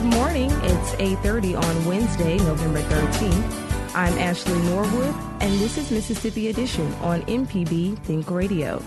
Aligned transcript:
Good 0.00 0.14
morning. 0.14 0.50
It's 0.62 0.94
8:30 0.94 1.54
on 1.54 1.84
Wednesday, 1.84 2.38
November 2.38 2.80
13th. 2.80 3.94
I'm 3.94 4.16
Ashley 4.16 4.58
Norwood, 4.62 5.14
and 5.42 5.60
this 5.60 5.76
is 5.76 5.90
Mississippi 5.90 6.48
Edition 6.48 6.90
on 7.02 7.20
MPB 7.28 7.96
Think 7.96 8.30
Radio. 8.30 8.82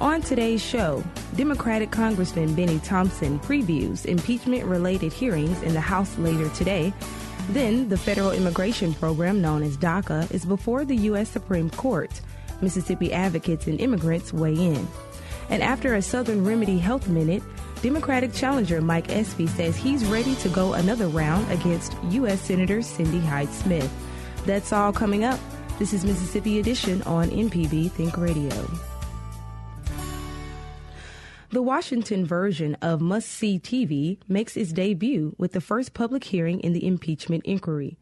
On 0.00 0.22
today's 0.22 0.62
show, 0.62 1.04
Democratic 1.36 1.90
Congressman 1.90 2.54
Bennie 2.54 2.78
Thompson 2.78 3.38
previews 3.40 4.06
impeachment 4.06 4.64
related 4.64 5.12
hearings 5.12 5.60
in 5.60 5.74
the 5.74 5.82
House 5.82 6.16
later 6.16 6.48
today. 6.54 6.94
Then, 7.50 7.90
the 7.90 7.98
federal 7.98 8.30
immigration 8.30 8.94
program 8.94 9.42
known 9.42 9.62
as 9.62 9.76
DACA 9.76 10.30
is 10.30 10.46
before 10.46 10.86
the 10.86 10.96
U.S. 11.12 11.28
Supreme 11.28 11.68
Court. 11.68 12.22
Mississippi 12.62 13.12
advocates 13.12 13.66
and 13.66 13.78
immigrants 13.78 14.32
weigh 14.32 14.54
in. 14.54 14.88
And 15.50 15.62
after 15.62 15.94
a 15.94 16.00
Southern 16.00 16.42
Remedy 16.42 16.78
Health 16.78 17.06
Minute, 17.06 17.42
Democratic 17.82 18.32
challenger 18.32 18.80
Mike 18.80 19.10
Espy 19.10 19.46
says 19.46 19.76
he's 19.76 20.04
ready 20.04 20.34
to 20.36 20.48
go 20.48 20.72
another 20.72 21.06
round 21.06 21.50
against 21.52 21.96
U.S. 22.10 22.40
Senator 22.40 22.82
Cindy 22.82 23.20
Hyde 23.20 23.48
Smith. 23.50 23.90
That's 24.44 24.72
all 24.72 24.92
coming 24.92 25.22
up. 25.22 25.38
This 25.78 25.92
is 25.92 26.04
Mississippi 26.04 26.58
Edition 26.58 27.02
on 27.02 27.30
MPB 27.30 27.92
Think 27.92 28.16
Radio. 28.16 28.68
The 31.50 31.62
Washington 31.62 32.26
version 32.26 32.74
of 32.82 33.00
Must 33.00 33.28
See 33.28 33.60
TV 33.60 34.18
makes 34.26 34.56
its 34.56 34.72
debut 34.72 35.34
with 35.38 35.52
the 35.52 35.60
first 35.60 35.94
public 35.94 36.24
hearing 36.24 36.58
in 36.60 36.72
the 36.72 36.84
impeachment 36.84 37.44
inquiry. 37.46 37.96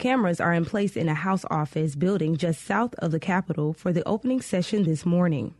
Cameras 0.00 0.40
are 0.40 0.54
in 0.54 0.64
place 0.64 0.96
in 0.96 1.10
a 1.10 1.14
House 1.14 1.44
office 1.50 1.94
building 1.94 2.38
just 2.38 2.64
south 2.64 2.94
of 3.00 3.10
the 3.10 3.20
Capitol 3.20 3.74
for 3.74 3.92
the 3.92 4.02
opening 4.08 4.40
session 4.40 4.84
this 4.84 5.04
morning. 5.04 5.52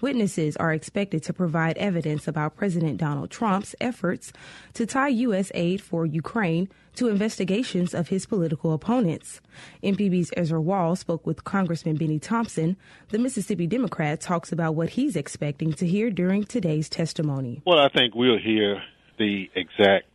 Witnesses 0.00 0.56
are 0.58 0.72
expected 0.72 1.24
to 1.24 1.32
provide 1.32 1.76
evidence 1.76 2.28
about 2.28 2.54
President 2.54 2.98
Donald 2.98 3.32
Trump's 3.32 3.74
efforts 3.80 4.32
to 4.74 4.86
tie 4.86 5.08
U.S. 5.08 5.50
aid 5.54 5.82
for 5.82 6.06
Ukraine 6.06 6.68
to 6.94 7.08
investigations 7.08 7.92
of 7.92 8.10
his 8.10 8.26
political 8.26 8.72
opponents. 8.72 9.40
MPB's 9.82 10.30
Ezra 10.36 10.60
Wall 10.60 10.94
spoke 10.94 11.26
with 11.26 11.42
Congressman 11.42 11.96
Bennie 11.96 12.20
Thompson. 12.20 12.76
The 13.08 13.18
Mississippi 13.18 13.66
Democrat 13.66 14.20
talks 14.20 14.52
about 14.52 14.76
what 14.76 14.90
he's 14.90 15.16
expecting 15.16 15.72
to 15.72 15.84
hear 15.84 16.10
during 16.10 16.44
today's 16.44 16.88
testimony. 16.88 17.60
Well, 17.66 17.80
I 17.80 17.88
think 17.88 18.14
we'll 18.14 18.38
hear 18.38 18.84
the 19.18 19.50
exact 19.56 20.06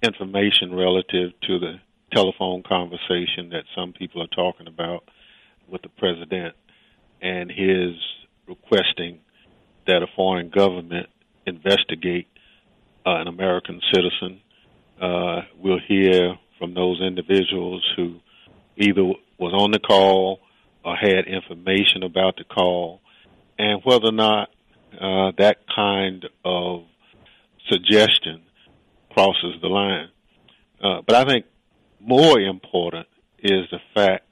information 0.00 0.72
relative 0.76 1.32
to 1.48 1.58
the 1.58 1.80
telephone 2.14 2.62
conversation 2.62 3.50
that 3.50 3.64
some 3.74 3.92
people 3.92 4.22
are 4.22 4.28
talking 4.28 4.66
about 4.66 5.04
with 5.68 5.82
the 5.82 5.88
president 5.88 6.54
and 7.20 7.50
his 7.50 7.94
requesting 8.46 9.20
that 9.86 10.02
a 10.02 10.06
foreign 10.14 10.50
government 10.50 11.08
investigate 11.46 12.26
uh, 13.06 13.16
an 13.16 13.28
American 13.28 13.80
citizen. 13.92 14.40
Uh, 15.00 15.40
we'll 15.58 15.80
hear 15.86 16.34
from 16.58 16.74
those 16.74 17.00
individuals 17.00 17.82
who 17.96 18.20
either 18.76 19.02
was 19.38 19.52
on 19.52 19.70
the 19.70 19.78
call 19.78 20.40
or 20.84 20.96
had 20.96 21.26
information 21.26 22.02
about 22.02 22.36
the 22.36 22.44
call, 22.44 23.00
and 23.58 23.80
whether 23.84 24.06
or 24.06 24.12
not 24.12 24.50
uh, 25.00 25.32
that 25.38 25.58
kind 25.74 26.26
of 26.44 26.84
suggestion 27.70 28.42
crosses 29.10 29.54
the 29.62 29.68
line. 29.68 30.08
Uh, 30.82 31.00
but 31.06 31.16
I 31.16 31.24
think 31.24 31.46
more 32.04 32.38
important 32.38 33.06
is 33.38 33.62
the 33.70 33.80
fact 33.94 34.26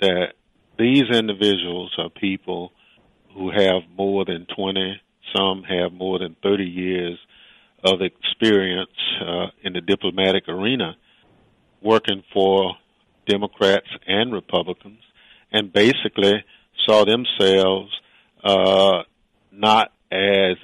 that 0.00 0.32
these 0.78 1.04
individuals 1.10 1.94
are 1.98 2.10
people 2.10 2.72
who 3.34 3.50
have 3.50 3.82
more 3.96 4.24
than 4.24 4.46
20, 4.54 5.00
some 5.34 5.62
have 5.62 5.92
more 5.92 6.18
than 6.18 6.36
30 6.42 6.64
years 6.64 7.18
of 7.84 8.02
experience 8.02 8.90
uh, 9.20 9.46
in 9.62 9.72
the 9.72 9.80
diplomatic 9.80 10.48
arena 10.48 10.96
working 11.80 12.22
for 12.32 12.74
Democrats 13.26 13.88
and 14.06 14.32
Republicans, 14.32 15.00
and 15.52 15.72
basically 15.72 16.44
saw 16.86 17.04
themselves 17.04 17.90
uh, 18.42 19.02
not 19.52 19.92
as 20.10 20.56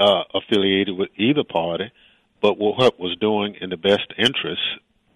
uh, 0.00 0.22
affiliated 0.34 0.96
with 0.96 1.10
either 1.16 1.44
party, 1.44 1.90
but 2.40 2.58
what 2.58 2.98
was 2.98 3.16
doing 3.20 3.56
in 3.60 3.70
the 3.70 3.76
best 3.76 4.12
interest 4.18 4.62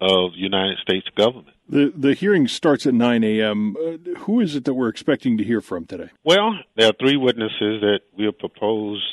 of 0.01 0.31
United 0.35 0.77
States 0.79 1.07
government. 1.15 1.55
The 1.67 1.93
the 1.95 2.13
hearing 2.13 2.47
starts 2.47 2.85
at 2.87 2.93
9 2.93 3.23
a.m. 3.23 3.75
Uh, 3.77 4.19
who 4.21 4.39
is 4.39 4.55
it 4.55 4.65
that 4.65 4.73
we're 4.73 4.87
expecting 4.87 5.37
to 5.37 5.43
hear 5.43 5.61
from 5.61 5.85
today? 5.85 6.09
Well, 6.23 6.57
there 6.75 6.87
are 6.87 6.93
three 6.99 7.17
witnesses 7.17 7.81
that 7.81 7.99
we'll 8.17 8.31
propose 8.31 9.03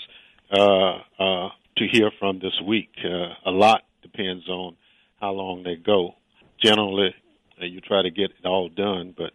uh, 0.51 0.99
uh, 1.19 1.49
to 1.77 1.89
hear 1.91 2.11
from 2.19 2.39
this 2.39 2.59
week. 2.65 2.91
Uh, 3.05 3.35
a 3.45 3.51
lot 3.51 3.83
depends 4.03 4.49
on 4.49 4.77
how 5.21 5.33
long 5.33 5.65
they 5.65 5.77
go. 5.77 6.15
Generally, 6.63 7.15
uh, 7.61 7.65
you 7.65 7.81
try 7.81 8.03
to 8.03 8.11
get 8.11 8.31
it 8.31 8.47
all 8.47 8.69
done, 8.69 9.13
but 9.17 9.33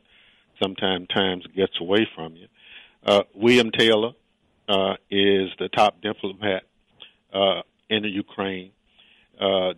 sometimes 0.61 1.07
time 1.09 1.41
gets 1.55 1.73
away 1.81 2.07
from 2.15 2.35
you. 2.35 2.47
Uh, 3.05 3.23
William 3.35 3.71
Taylor 3.71 4.11
is 5.09 5.49
the 5.59 5.69
top 5.75 6.01
diplomat 6.01 6.63
in 7.89 8.03
the 8.03 8.09
Ukraine. 8.09 8.71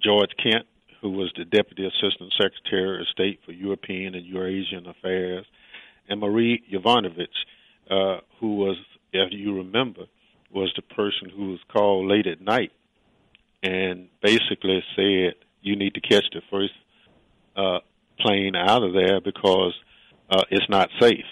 George 0.03 0.29
Kent 0.41 0.67
who 1.03 1.11
was 1.11 1.31
the 1.35 1.43
Deputy 1.43 1.85
Assistant 1.85 2.33
Secretary 2.41 3.01
of 3.01 3.07
State 3.09 3.41
for 3.45 3.51
European 3.51 4.15
and 4.15 4.25
Eurasian 4.25 4.87
Affairs, 4.87 5.45
and 6.07 6.21
Marie 6.21 6.63
Yovanovitch, 6.71 7.27
uh, 7.91 8.21
who 8.39 8.55
was, 8.55 8.77
if 9.11 9.33
you 9.33 9.57
remember, 9.57 10.05
was 10.49 10.71
the 10.77 10.81
person 10.81 11.29
who 11.29 11.51
was 11.51 11.59
called 11.71 12.09
late 12.09 12.25
at 12.25 12.39
night 12.39 12.71
and 13.61 14.07
basically 14.21 14.81
said, 14.95 15.33
you 15.61 15.75
need 15.75 15.93
to 15.95 16.01
catch 16.01 16.23
the 16.31 16.41
first 16.49 16.73
uh, 17.57 17.79
plane 18.19 18.55
out 18.55 18.83
of 18.83 18.93
there 18.93 19.19
because 19.19 19.73
uh, 20.29 20.43
it's 20.51 20.69
not 20.69 20.89
safe. 21.01 21.25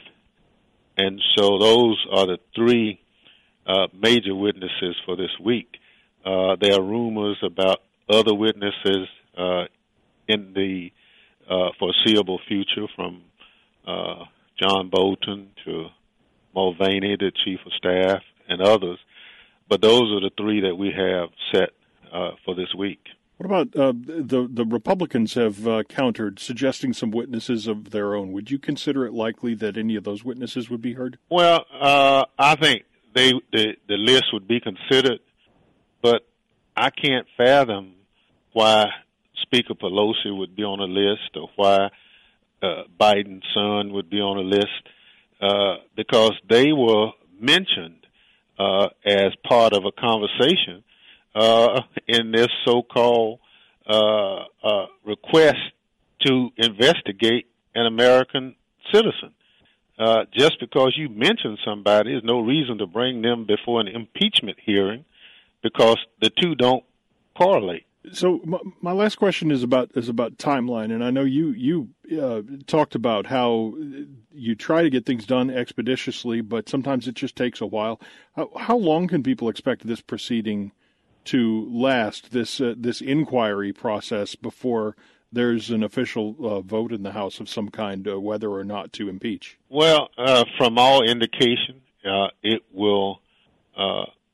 And 0.97 1.21
so 1.37 1.57
those 1.59 2.05
are 2.11 2.25
the 2.25 2.39
three 2.53 2.99
uh, 3.65 3.87
major 3.93 4.35
witnesses 4.35 4.97
for 5.05 5.15
this 5.15 5.31
week. 5.41 5.77
Uh, 6.25 6.57
there 6.59 6.73
are 6.73 6.83
rumors 6.83 7.37
about 7.41 7.81
other 8.09 8.33
witnesses 8.33 9.07
uh, 9.37 9.65
in 10.27 10.53
the 10.53 10.91
uh, 11.49 11.69
foreseeable 11.79 12.39
future, 12.47 12.87
from 12.95 13.23
uh, 13.87 14.25
John 14.61 14.89
Bolton 14.89 15.51
to 15.65 15.87
Mulvaney, 16.53 17.15
the 17.19 17.31
chief 17.43 17.59
of 17.65 17.71
staff, 17.73 18.21
and 18.47 18.61
others. 18.61 18.99
But 19.69 19.81
those 19.81 20.11
are 20.11 20.19
the 20.19 20.31
three 20.37 20.61
that 20.61 20.75
we 20.75 20.91
have 20.95 21.29
set 21.53 21.69
uh, 22.11 22.31
for 22.45 22.55
this 22.55 22.73
week. 22.77 22.99
What 23.37 23.45
about 23.45 23.75
uh, 23.75 23.93
the 23.93 24.47
the 24.51 24.65
Republicans 24.65 25.33
have 25.33 25.67
uh, 25.67 25.81
countered, 25.89 26.39
suggesting 26.39 26.93
some 26.93 27.09
witnesses 27.09 27.65
of 27.65 27.89
their 27.89 28.13
own? 28.13 28.33
Would 28.33 28.51
you 28.51 28.59
consider 28.59 29.07
it 29.07 29.13
likely 29.13 29.55
that 29.55 29.77
any 29.77 29.95
of 29.95 30.03
those 30.03 30.23
witnesses 30.23 30.69
would 30.69 30.81
be 30.81 30.93
heard? 30.93 31.17
Well, 31.27 31.65
uh, 31.73 32.25
I 32.37 32.53
think 32.55 32.83
they 33.15 33.31
the 33.51 33.77
the 33.87 33.97
list 33.97 34.25
would 34.33 34.47
be 34.47 34.59
considered, 34.59 35.21
but 36.03 36.21
I 36.77 36.91
can't 36.91 37.25
fathom 37.35 37.93
why 38.53 38.91
Speaker 39.41 39.73
Pelosi 39.73 40.35
would 40.35 40.55
be 40.55 40.63
on 40.63 40.79
a 40.79 40.85
list 40.85 41.35
or 41.35 41.49
why 41.55 41.89
uh, 42.61 42.83
Biden's 42.99 43.45
son 43.53 43.93
would 43.93 44.09
be 44.09 44.19
on 44.19 44.37
a 44.37 44.41
list 44.41 44.83
uh, 45.41 45.77
because 45.95 46.33
they 46.49 46.71
were 46.71 47.09
mentioned 47.39 48.05
uh, 48.59 48.89
as 49.05 49.31
part 49.47 49.73
of 49.73 49.85
a 49.85 49.91
conversation 49.91 50.83
uh, 51.33 51.81
in 52.07 52.31
this 52.31 52.49
so-called 52.65 53.39
uh, 53.87 54.43
uh, 54.63 54.85
request 55.03 55.57
to 56.25 56.49
investigate 56.57 57.47
an 57.73 57.87
American 57.87 58.55
citizen. 58.93 59.33
Just 60.37 60.59
because 60.59 60.93
you 60.97 61.09
mention 61.09 61.57
somebody 61.65 62.13
is 62.13 62.23
no 62.23 62.39
reason 62.39 62.77
to 62.79 62.87
bring 62.87 63.21
them 63.21 63.45
before 63.45 63.79
an 63.81 63.87
impeachment 63.87 64.57
hearing 64.63 65.05
because 65.61 65.97
the 66.21 66.29
two 66.29 66.55
don't 66.55 66.83
correlate. 67.35 67.85
So 68.13 68.41
my, 68.43 68.57
my, 68.81 68.91
last 68.91 69.17
question 69.17 69.51
is 69.51 69.61
about 69.61 69.91
is 69.95 70.09
about 70.09 70.37
timeline, 70.37 70.91
and 70.91 71.03
I 71.03 71.11
know 71.11 71.23
you 71.23 71.51
you 71.51 71.89
uh, 72.19 72.41
talked 72.65 72.95
about 72.95 73.27
how 73.27 73.75
you 74.31 74.55
try 74.55 74.81
to 74.81 74.89
get 74.89 75.05
things 75.05 75.25
done 75.25 75.51
expeditiously, 75.51 76.41
but 76.41 76.67
sometimes 76.67 77.07
it 77.07 77.13
just 77.13 77.35
takes 77.35 77.61
a 77.61 77.67
while. 77.67 78.01
How, 78.35 78.49
how 78.57 78.77
long 78.77 79.07
can 79.07 79.21
people 79.21 79.49
expect 79.49 79.85
this 79.85 80.01
proceeding 80.01 80.71
to 81.25 81.69
last? 81.71 82.31
This 82.31 82.59
uh, 82.59 82.73
this 82.75 83.01
inquiry 83.01 83.71
process 83.71 84.33
before 84.35 84.95
there's 85.31 85.69
an 85.69 85.83
official 85.83 86.35
uh, 86.41 86.61
vote 86.61 86.91
in 86.91 87.03
the 87.03 87.11
House 87.11 87.39
of 87.39 87.47
some 87.47 87.69
kind, 87.69 88.07
uh, 88.07 88.19
whether 88.19 88.49
or 88.49 88.63
not 88.63 88.91
to 88.93 89.09
impeach. 89.09 89.59
Well, 89.69 90.09
uh, 90.17 90.43
from 90.57 90.79
all 90.79 91.03
indication, 91.03 91.81
uh, 92.03 92.29
it 92.41 92.63
will 92.73 93.21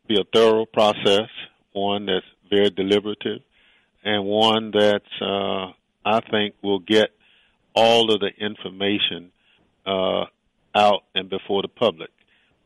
be 0.07 0.19
a 0.19 0.23
thorough 0.33 0.65
process, 0.65 1.27
one 1.73 2.05
that's 2.05 2.25
very 2.49 2.69
deliberative 2.69 3.41
and 4.07 4.23
one 4.23 4.71
that 4.71 5.01
uh, 5.21 5.73
I 6.05 6.21
think 6.31 6.55
will 6.63 6.79
get 6.79 7.09
all 7.75 8.09
of 8.09 8.21
the 8.21 8.29
information 8.39 9.33
uh, 9.85 10.23
out 10.73 11.03
and 11.13 11.29
before 11.29 11.61
the 11.61 11.67
public. 11.67 12.09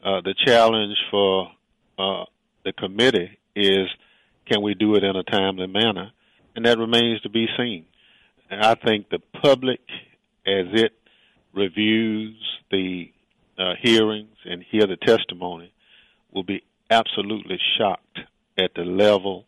Uh, 0.03 0.21
the 0.21 0.35
challenge 0.45 0.95
for 1.09 1.51
uh, 1.97 2.25
the 2.63 2.73
committee 2.73 3.39
is 3.55 3.87
can 4.45 4.61
we 4.61 4.75
do 4.75 4.93
it 4.93 5.03
in 5.03 5.15
a 5.15 5.23
timely 5.23 5.65
manner? 5.65 6.11
And 6.55 6.63
that 6.65 6.77
remains 6.77 7.21
to 7.21 7.29
be 7.29 7.47
seen. 7.57 7.85
And 8.51 8.61
I 8.61 8.75
think 8.75 9.09
the 9.09 9.19
public, 9.41 9.81
as 10.45 10.67
it 10.73 10.93
reviews 11.53 12.35
the 12.69 13.11
uh, 13.57 13.73
hearings 13.81 14.37
and 14.45 14.63
hear 14.69 14.85
the 14.85 14.97
testimony, 14.97 15.73
will 16.31 16.43
be 16.43 16.61
absolutely 16.91 17.59
shocked 17.79 18.19
at 18.59 18.75
the 18.75 18.83
level 18.83 19.45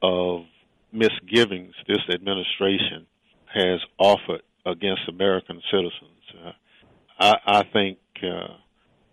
of 0.00 0.46
misgivings 0.96 1.74
this 1.86 2.02
administration 2.12 3.06
has 3.52 3.80
offered 3.98 4.42
against 4.64 5.08
American 5.08 5.62
citizens. 5.70 6.20
Uh, 6.44 6.52
I, 7.18 7.34
I, 7.46 7.62
think 7.72 7.98
uh, 8.22 8.54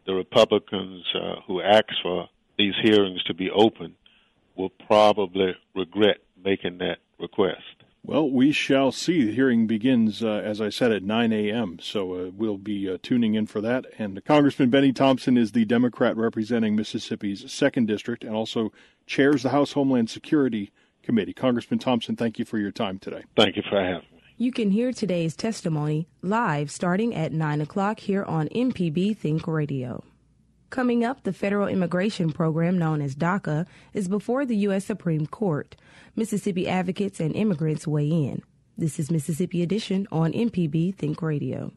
the 0.06 0.14
Republicans 0.14 1.06
uh, 1.16 1.36
who 1.48 1.62
asked 1.62 2.02
for 2.02 2.28
these 2.58 2.74
hearings 2.82 3.24
to 3.24 3.34
be 3.34 3.50
open 3.52 3.96
will 4.56 4.72
probably 4.88 5.56
regret 5.76 6.18
making 6.44 6.80
that 6.80 6.98
request. 7.20 7.62
Well, 8.06 8.30
we 8.30 8.52
shall 8.52 8.92
see. 8.92 9.24
The 9.24 9.32
hearing 9.32 9.66
begins, 9.66 10.22
uh, 10.22 10.42
as 10.44 10.60
I 10.60 10.68
said, 10.68 10.92
at 10.92 11.04
9 11.04 11.32
a.m., 11.32 11.80
so 11.80 12.14
uh, 12.14 12.32
we'll 12.36 12.58
be 12.58 12.90
uh, 12.90 12.98
tuning 13.02 13.36
in 13.36 13.48
for 13.48 13.62
that. 13.62 13.86
And 13.98 14.24
Congressman 14.26 14.70
Bennie 14.70 14.92
Thompson 14.92 15.38
is 15.38 15.54
the 15.54 15.64
Democrat 15.64 16.18
representing 16.18 16.76
Mississippi's 16.76 17.46
2nd 17.46 17.88
District 17.88 18.26
and 18.26 18.36
also 18.36 18.74
chairs 19.08 19.44
the 19.44 19.50
House 19.50 19.72
Homeland 19.72 20.10
Security 20.10 20.70
Committee. 21.04 21.34
Congressman 21.34 21.80
Thompson, 21.80 22.16
thank 22.16 22.40
you 22.40 22.46
for 22.46 22.58
your 22.58 22.72
time 22.72 22.98
today. 22.98 23.24
Thank 23.36 23.56
you 23.56 23.64
for 23.70 23.80
having 23.80 24.08
me. 24.12 24.22
You 24.38 24.52
can 24.52 24.72
hear 24.72 24.92
today's 24.92 25.36
testimony 25.36 26.08
live 26.22 26.72
starting 26.72 27.14
at 27.14 27.32
9 27.32 27.62
o'clock 27.62 28.00
here 28.00 28.24
on 28.24 28.48
MPB 28.50 29.16
Think 29.16 29.48
Radio. 29.48 30.04
Coming 30.72 31.06
up, 31.06 31.22
the 31.22 31.34
federal 31.34 31.68
immigration 31.68 32.32
program 32.32 32.80
known 32.80 33.00
as 33.00 33.16
DACA 33.16 33.68
is 33.94 34.08
before 34.08 34.44
the 34.44 34.58
U.S. 34.58 34.86
Supreme 34.86 35.28
Court. 35.28 35.76
Mississippi 36.16 36.68
advocates 36.68 37.20
and 37.20 37.36
immigrants 37.36 37.86
weigh 37.86 38.10
in. 38.10 38.42
This 38.76 38.98
is 38.98 39.12
Mississippi 39.12 39.62
Edition 39.62 40.08
on 40.12 40.34
MPB 40.34 40.96
Think 40.96 41.22
Radio. 41.22 41.72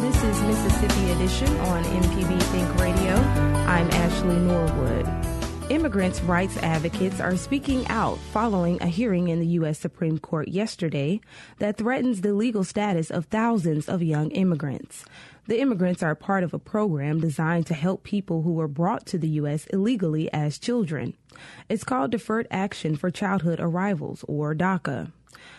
This 0.00 0.24
is 0.24 0.42
Mississippi 0.42 1.10
Edition 1.12 1.54
on 1.60 1.84
MPB 1.84 2.42
Think 2.44 2.80
Radio. 2.80 3.47
I'm 3.68 3.90
Ashley 3.90 4.34
Norwood. 4.34 5.06
Immigrants' 5.70 6.22
rights 6.22 6.56
advocates 6.62 7.20
are 7.20 7.36
speaking 7.36 7.86
out 7.88 8.16
following 8.32 8.80
a 8.80 8.86
hearing 8.86 9.28
in 9.28 9.40
the 9.40 9.46
U.S. 9.58 9.78
Supreme 9.78 10.18
Court 10.18 10.48
yesterday 10.48 11.20
that 11.58 11.76
threatens 11.76 12.22
the 12.22 12.32
legal 12.32 12.64
status 12.64 13.10
of 13.10 13.26
thousands 13.26 13.86
of 13.86 14.02
young 14.02 14.30
immigrants. 14.30 15.04
The 15.48 15.60
immigrants 15.60 16.02
are 16.02 16.14
part 16.14 16.44
of 16.44 16.54
a 16.54 16.58
program 16.58 17.20
designed 17.20 17.66
to 17.66 17.74
help 17.74 18.04
people 18.04 18.40
who 18.40 18.54
were 18.54 18.68
brought 18.68 19.04
to 19.08 19.18
the 19.18 19.28
U.S. 19.42 19.66
illegally 19.66 20.32
as 20.32 20.58
children. 20.58 21.12
It's 21.68 21.84
called 21.84 22.10
Deferred 22.10 22.48
Action 22.50 22.96
for 22.96 23.10
Childhood 23.10 23.60
Arrivals, 23.60 24.24
or 24.26 24.54
DACA. 24.54 25.12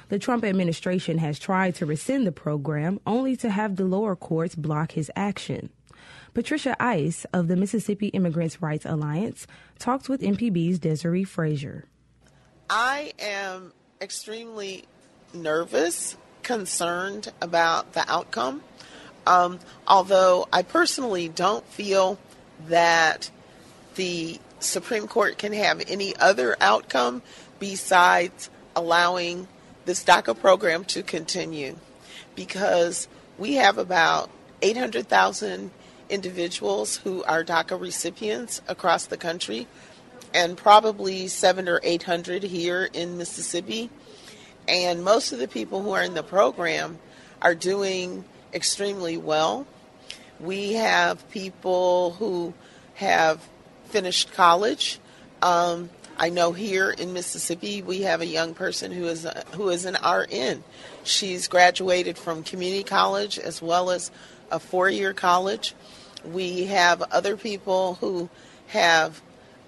The 0.08 0.18
Trump 0.18 0.44
administration 0.44 1.20
has 1.20 1.38
tried 1.38 1.76
to 1.76 1.86
rescind 1.86 2.26
the 2.26 2.32
program 2.32 3.00
only 3.06 3.36
to 3.36 3.52
have 3.52 3.76
the 3.76 3.86
lower 3.86 4.16
courts 4.16 4.56
block 4.56 4.94
his 4.94 5.12
action. 5.16 5.70
Patricia 6.34 6.76
Ice 6.80 7.26
of 7.34 7.48
the 7.48 7.56
Mississippi 7.56 8.08
Immigrants' 8.08 8.62
Rights 8.62 8.86
Alliance 8.86 9.48
talked 9.78 10.10
with 10.10 10.22
MPB's 10.22 10.80
Desare 10.80 11.28
Frazier. 11.28 11.86
I 12.70 13.14
am 13.20 13.74
extremely 14.02 14.86
nervous, 15.34 16.16
concerned 16.44 17.32
about 17.42 17.94
the 17.94 18.10
outcome. 18.12 18.62
Um, 19.28 19.60
although 19.88 20.48
I 20.52 20.64
personally 20.64 21.30
don't 21.30 21.66
feel 21.66 22.18
that 22.68 23.30
the 23.96 24.40
Supreme 24.60 25.08
Court 25.08 25.38
can 25.38 25.54
have 25.54 25.82
any 25.88 26.16
other 26.16 26.56
outcome 26.60 27.22
besides 27.60 28.50
allowing 28.76 29.48
this 29.86 30.04
DACA 30.04 30.40
program 30.40 30.86
to 30.86 31.04
continue 31.04 31.76
because 32.36 33.08
we 33.38 33.56
have 33.56 33.78
about 33.78 34.30
800,000 34.62 35.72
individuals 36.10 36.98
who 36.98 37.24
are 37.24 37.44
DACA 37.44 37.80
recipients 37.80 38.62
across 38.68 39.06
the 39.06 39.18
country 39.18 39.68
and 40.34 40.58
probably 40.58 41.28
seven 41.28 41.68
or 41.68 41.80
800 41.84 42.44
here 42.44 42.90
in 42.94 43.18
Mississippi. 43.18 43.90
And 44.68 45.04
most 45.04 45.32
of 45.32 45.40
the 45.40 45.48
people 45.48 45.82
who 45.82 45.92
are 45.92 46.04
in 46.04 46.14
the 46.14 46.24
program 46.24 47.00
are 47.42 47.56
doing 47.56 48.24
extremely 48.54 49.18
well. 49.18 49.66
We 50.40 50.74
have 50.74 51.30
people 51.32 52.12
who 52.20 52.54
have 52.96 53.48
finished 53.86 54.34
college. 54.34 55.00
Um, 55.42 55.90
I 56.18 56.30
know 56.30 56.52
here 56.52 56.92
in 56.92 57.14
Mississippi 57.14 57.82
we 57.82 58.02
have 58.02 58.22
a 58.22 58.26
young 58.26 58.54
person 58.54 58.92
who 58.92 59.06
is 59.06 59.26
a, 59.26 59.44
who 59.54 59.70
is 59.70 59.86
an 59.86 59.98
RN. 60.06 60.64
She's 61.04 61.48
graduated 61.48 62.18
from 62.18 62.44
community 62.44 62.84
college 62.84 63.40
as 63.40 63.62
well 63.62 63.90
as 63.90 64.12
a 64.52 64.60
four-year 64.60 65.14
college. 65.14 65.74
We 66.26 66.66
have 66.66 67.02
other 67.12 67.38
people 67.38 67.96
who 67.96 68.30
have 68.68 69.22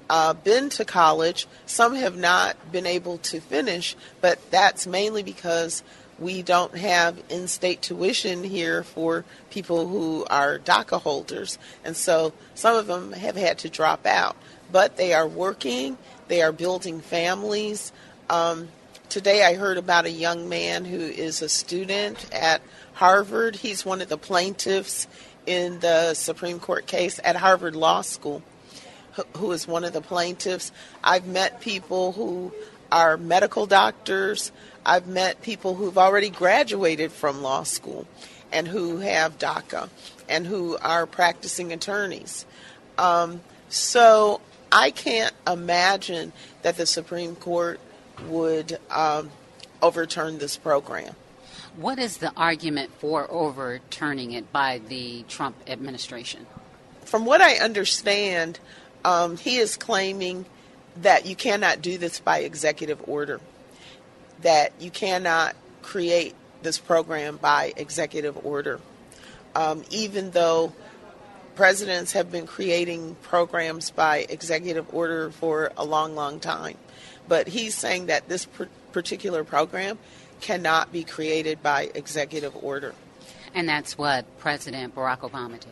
uh, 0.09 0.33
been 0.33 0.69
to 0.69 0.85
college. 0.85 1.47
Some 1.65 1.95
have 1.95 2.17
not 2.17 2.71
been 2.71 2.85
able 2.85 3.17
to 3.19 3.39
finish, 3.39 3.95
but 4.19 4.39
that's 4.51 4.85
mainly 4.85 5.23
because 5.23 5.83
we 6.19 6.43
don't 6.43 6.77
have 6.77 7.21
in-state 7.29 7.81
tuition 7.81 8.43
here 8.43 8.83
for 8.83 9.25
people 9.49 9.87
who 9.87 10.25
are 10.29 10.59
DACA 10.59 11.01
holders, 11.01 11.57
and 11.83 11.97
so 11.97 12.33
some 12.53 12.75
of 12.75 12.85
them 12.85 13.13
have 13.13 13.35
had 13.35 13.57
to 13.59 13.69
drop 13.69 14.05
out. 14.05 14.35
But 14.71 14.97
they 14.97 15.13
are 15.13 15.27
working 15.27 15.97
they 16.31 16.41
are 16.41 16.53
building 16.53 17.01
families. 17.01 17.91
Um, 18.29 18.69
today 19.09 19.43
I 19.43 19.55
heard 19.55 19.77
about 19.77 20.05
a 20.05 20.09
young 20.09 20.47
man 20.47 20.85
who 20.85 20.97
is 20.97 21.41
a 21.41 21.49
student 21.49 22.25
at 22.33 22.61
Harvard. 22.93 23.57
He's 23.57 23.85
one 23.85 23.99
of 23.99 24.07
the 24.07 24.17
plaintiffs 24.17 25.07
in 25.45 25.79
the 25.79 26.13
Supreme 26.13 26.59
Court 26.59 26.85
case 26.87 27.19
at 27.23 27.35
Harvard 27.35 27.75
Law 27.75 28.01
School, 28.01 28.41
who 29.37 29.51
is 29.51 29.67
one 29.67 29.83
of 29.83 29.93
the 29.93 30.01
plaintiffs. 30.01 30.71
I've 31.03 31.25
met 31.25 31.61
people 31.61 32.13
who 32.13 32.53
are 32.91 33.17
medical 33.17 33.65
doctors. 33.65 34.51
I've 34.85 35.07
met 35.07 35.41
people 35.41 35.75
who've 35.75 35.97
already 35.97 36.29
graduated 36.29 37.11
from 37.11 37.41
law 37.41 37.63
school 37.63 38.07
and 38.51 38.67
who 38.67 38.97
have 38.97 39.37
DACA 39.37 39.89
and 40.27 40.45
who 40.45 40.77
are 40.77 41.05
practicing 41.05 41.71
attorneys. 41.71 42.45
Um, 42.97 43.41
so 43.69 44.41
I 44.71 44.91
can't 44.91 45.33
imagine 45.47 46.33
that 46.61 46.77
the 46.77 46.85
Supreme 46.85 47.35
Court 47.35 47.79
would 48.27 48.77
um, 48.89 49.31
overturn 49.81 50.37
this 50.37 50.57
program. 50.57 51.15
What 51.77 51.99
is 51.99 52.17
the 52.17 52.33
argument 52.35 52.91
for 52.99 53.31
overturning 53.31 54.33
it 54.33 54.51
by 54.51 54.81
the 54.89 55.23
Trump 55.23 55.55
administration? 55.67 56.45
From 57.05 57.25
what 57.25 57.41
I 57.41 57.55
understand, 57.55 58.59
um, 59.05 59.37
he 59.37 59.57
is 59.57 59.77
claiming 59.77 60.45
that 60.97 61.25
you 61.25 61.35
cannot 61.35 61.81
do 61.81 61.97
this 61.97 62.19
by 62.19 62.39
executive 62.39 63.07
order, 63.07 63.39
that 64.41 64.73
you 64.79 64.91
cannot 64.91 65.55
create 65.81 66.35
this 66.61 66.77
program 66.77 67.37
by 67.37 67.73
executive 67.77 68.45
order. 68.45 68.81
Um, 69.55 69.83
even 69.89 70.31
though 70.31 70.73
presidents 71.55 72.13
have 72.13 72.31
been 72.31 72.47
creating 72.47 73.15
programs 73.21 73.91
by 73.91 74.25
executive 74.29 74.93
order 74.93 75.31
for 75.31 75.71
a 75.77 75.85
long, 75.85 76.15
long 76.15 76.39
time. 76.39 76.77
But 77.27 77.47
he's 77.47 77.75
saying 77.75 78.07
that 78.07 78.27
this 78.27 78.47
particular 78.91 79.43
program 79.43 79.99
cannot 80.41 80.91
be 80.91 81.03
created 81.03 81.63
by 81.63 81.89
executive 81.95 82.55
order. 82.61 82.93
And 83.53 83.67
that's 83.67 83.97
what 83.97 84.25
President 84.39 84.95
Barack 84.95 85.19
Obama 85.19 85.59
did. 85.59 85.69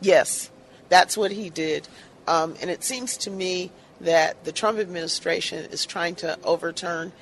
Yes, 0.00 0.50
that's 0.88 1.16
what 1.16 1.30
he 1.30 1.50
did. 1.50 1.86
Um, 2.26 2.54
and 2.60 2.70
it 2.70 2.82
seems 2.82 3.16
to 3.18 3.30
me 3.30 3.70
that 4.00 4.44
the 4.44 4.52
Trump 4.52 4.78
administration 4.78 5.66
is 5.70 5.84
trying 5.84 6.14
to 6.16 6.38
overturn 6.42 7.12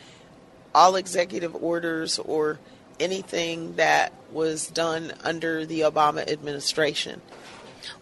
all 0.74 0.96
executive 0.96 1.54
orders 1.56 2.18
or 2.18 2.58
anything 3.00 3.74
that 3.76 4.12
was 4.32 4.68
done 4.68 5.12
under 5.24 5.64
the 5.64 5.80
Obama 5.80 6.28
administration. 6.30 7.20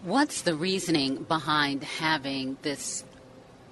What's 0.02 0.42
the 0.42 0.54
reasoning 0.54 1.22
behind 1.22 1.84
having 1.84 2.56
this 2.62 3.04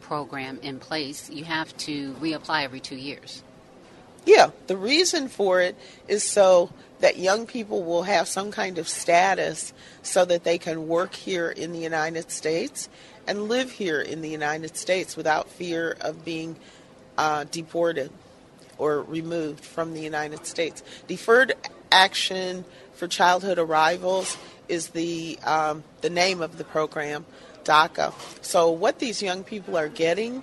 program 0.00 0.58
in 0.62 0.78
place? 0.78 1.30
You 1.30 1.44
have 1.44 1.76
to 1.78 2.12
reapply 2.14 2.64
every 2.64 2.80
two 2.80 2.96
years. 2.96 3.42
Yeah, 4.24 4.50
the 4.66 4.76
reason 4.76 5.28
for 5.28 5.60
it 5.60 5.76
is 6.08 6.22
so 6.22 6.70
that 7.00 7.18
young 7.18 7.46
people 7.46 7.82
will 7.82 8.04
have 8.04 8.26
some 8.26 8.50
kind 8.50 8.78
of 8.78 8.88
status 8.88 9.72
so 10.02 10.24
that 10.24 10.44
they 10.44 10.56
can 10.58 10.88
work 10.88 11.14
here 11.14 11.50
in 11.50 11.72
the 11.72 11.78
United 11.78 12.30
States 12.30 12.88
and 13.26 13.48
live 13.48 13.70
here 13.70 14.00
in 14.00 14.22
the 14.22 14.28
United 14.30 14.76
States 14.76 15.16
without 15.16 15.48
fear 15.50 15.96
of 16.00 16.24
being 16.24 16.56
uh, 17.18 17.44
deported 17.50 18.10
or 18.78 19.02
removed 19.02 19.64
from 19.64 19.94
the 19.94 20.00
United 20.00 20.46
States. 20.46 20.82
Deferred 21.06 21.52
action 21.92 22.64
for 22.94 23.06
childhood 23.06 23.58
arrivals 23.58 24.36
is 24.68 24.88
the 24.88 25.38
um, 25.44 25.84
the 26.00 26.10
name 26.10 26.40
of 26.40 26.58
the 26.58 26.64
program, 26.64 27.24
DACA. 27.64 28.12
So 28.42 28.70
what 28.70 28.98
these 28.98 29.22
young 29.22 29.44
people 29.44 29.76
are 29.76 29.88
getting 29.88 30.42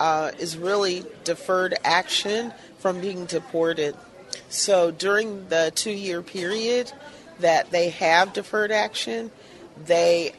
uh, 0.00 0.32
is 0.38 0.56
really 0.56 1.04
deferred 1.24 1.74
action 1.84 2.52
from 2.78 3.00
being 3.00 3.26
deported. 3.26 3.96
So 4.48 4.90
during 4.90 5.48
the 5.48 5.72
two 5.74 5.90
year 5.90 6.22
period 6.22 6.92
that 7.40 7.70
they 7.70 7.90
have 7.90 8.32
deferred 8.32 8.72
action, 8.72 9.30
they 9.84 10.32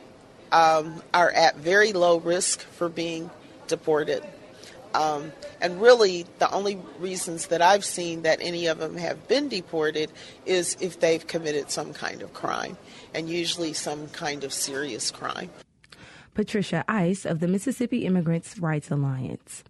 um, 0.51 1.01
are 1.13 1.31
at 1.31 1.57
very 1.57 1.93
low 1.93 2.19
risk 2.19 2.61
for 2.61 2.89
being 2.89 3.29
deported. 3.67 4.23
Um, 4.93 5.31
and 5.61 5.81
really, 5.81 6.25
the 6.39 6.49
only 6.51 6.79
reasons 6.99 7.47
that 7.47 7.61
I've 7.61 7.85
seen 7.85 8.23
that 8.23 8.39
any 8.41 8.67
of 8.67 8.79
them 8.79 8.97
have 8.97 9.27
been 9.27 9.49
deported 9.49 10.11
is 10.45 10.77
if 10.79 10.99
they've 10.99 11.25
committed 11.25 11.69
some 11.69 11.93
kind 11.93 12.21
of 12.21 12.33
crime, 12.33 12.77
and 13.13 13.29
usually 13.29 13.73
some 13.73 14.07
kind 14.07 14.43
of 14.43 14.53
serious 14.53 15.11
crime. 15.11 15.49
Patricia 16.37 16.85
Ice 16.87 17.25
of 17.25 17.39
the 17.39 17.47
Mississippi 17.47 18.05
Immigrants' 18.05 18.59
Rights 18.59 18.91
Alliance. 18.91 19.63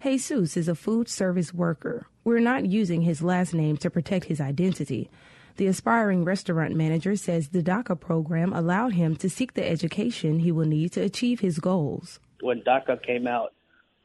Jesus 0.00 0.56
is 0.56 0.68
a 0.68 0.76
food 0.76 1.08
service 1.08 1.52
worker. 1.52 2.06
We're 2.22 2.38
not 2.38 2.66
using 2.66 3.02
his 3.02 3.20
last 3.20 3.52
name 3.52 3.76
to 3.78 3.90
protect 3.90 4.26
his 4.26 4.40
identity. 4.40 5.10
The 5.56 5.66
aspiring 5.66 6.24
restaurant 6.24 6.76
manager 6.76 7.16
says 7.16 7.48
the 7.48 7.64
DACA 7.64 7.98
program 7.98 8.52
allowed 8.52 8.92
him 8.92 9.16
to 9.16 9.28
seek 9.28 9.54
the 9.54 9.68
education 9.68 10.38
he 10.38 10.52
will 10.52 10.66
need 10.66 10.92
to 10.92 11.00
achieve 11.00 11.40
his 11.40 11.58
goals. 11.58 12.20
When 12.40 12.60
DACA 12.60 13.04
came 13.04 13.26
out, 13.26 13.52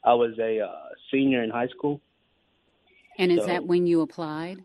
I 0.04 0.16
was 0.16 0.32
a 0.39 0.62
uh, 0.62 0.72
senior 1.12 1.44
in 1.44 1.51
high 1.51 1.68
school. 1.68 2.01
And 3.20 3.32
is 3.32 3.42
so, 3.42 3.46
that 3.46 3.68
when 3.68 3.86
you 3.86 4.01
applied? 4.01 4.63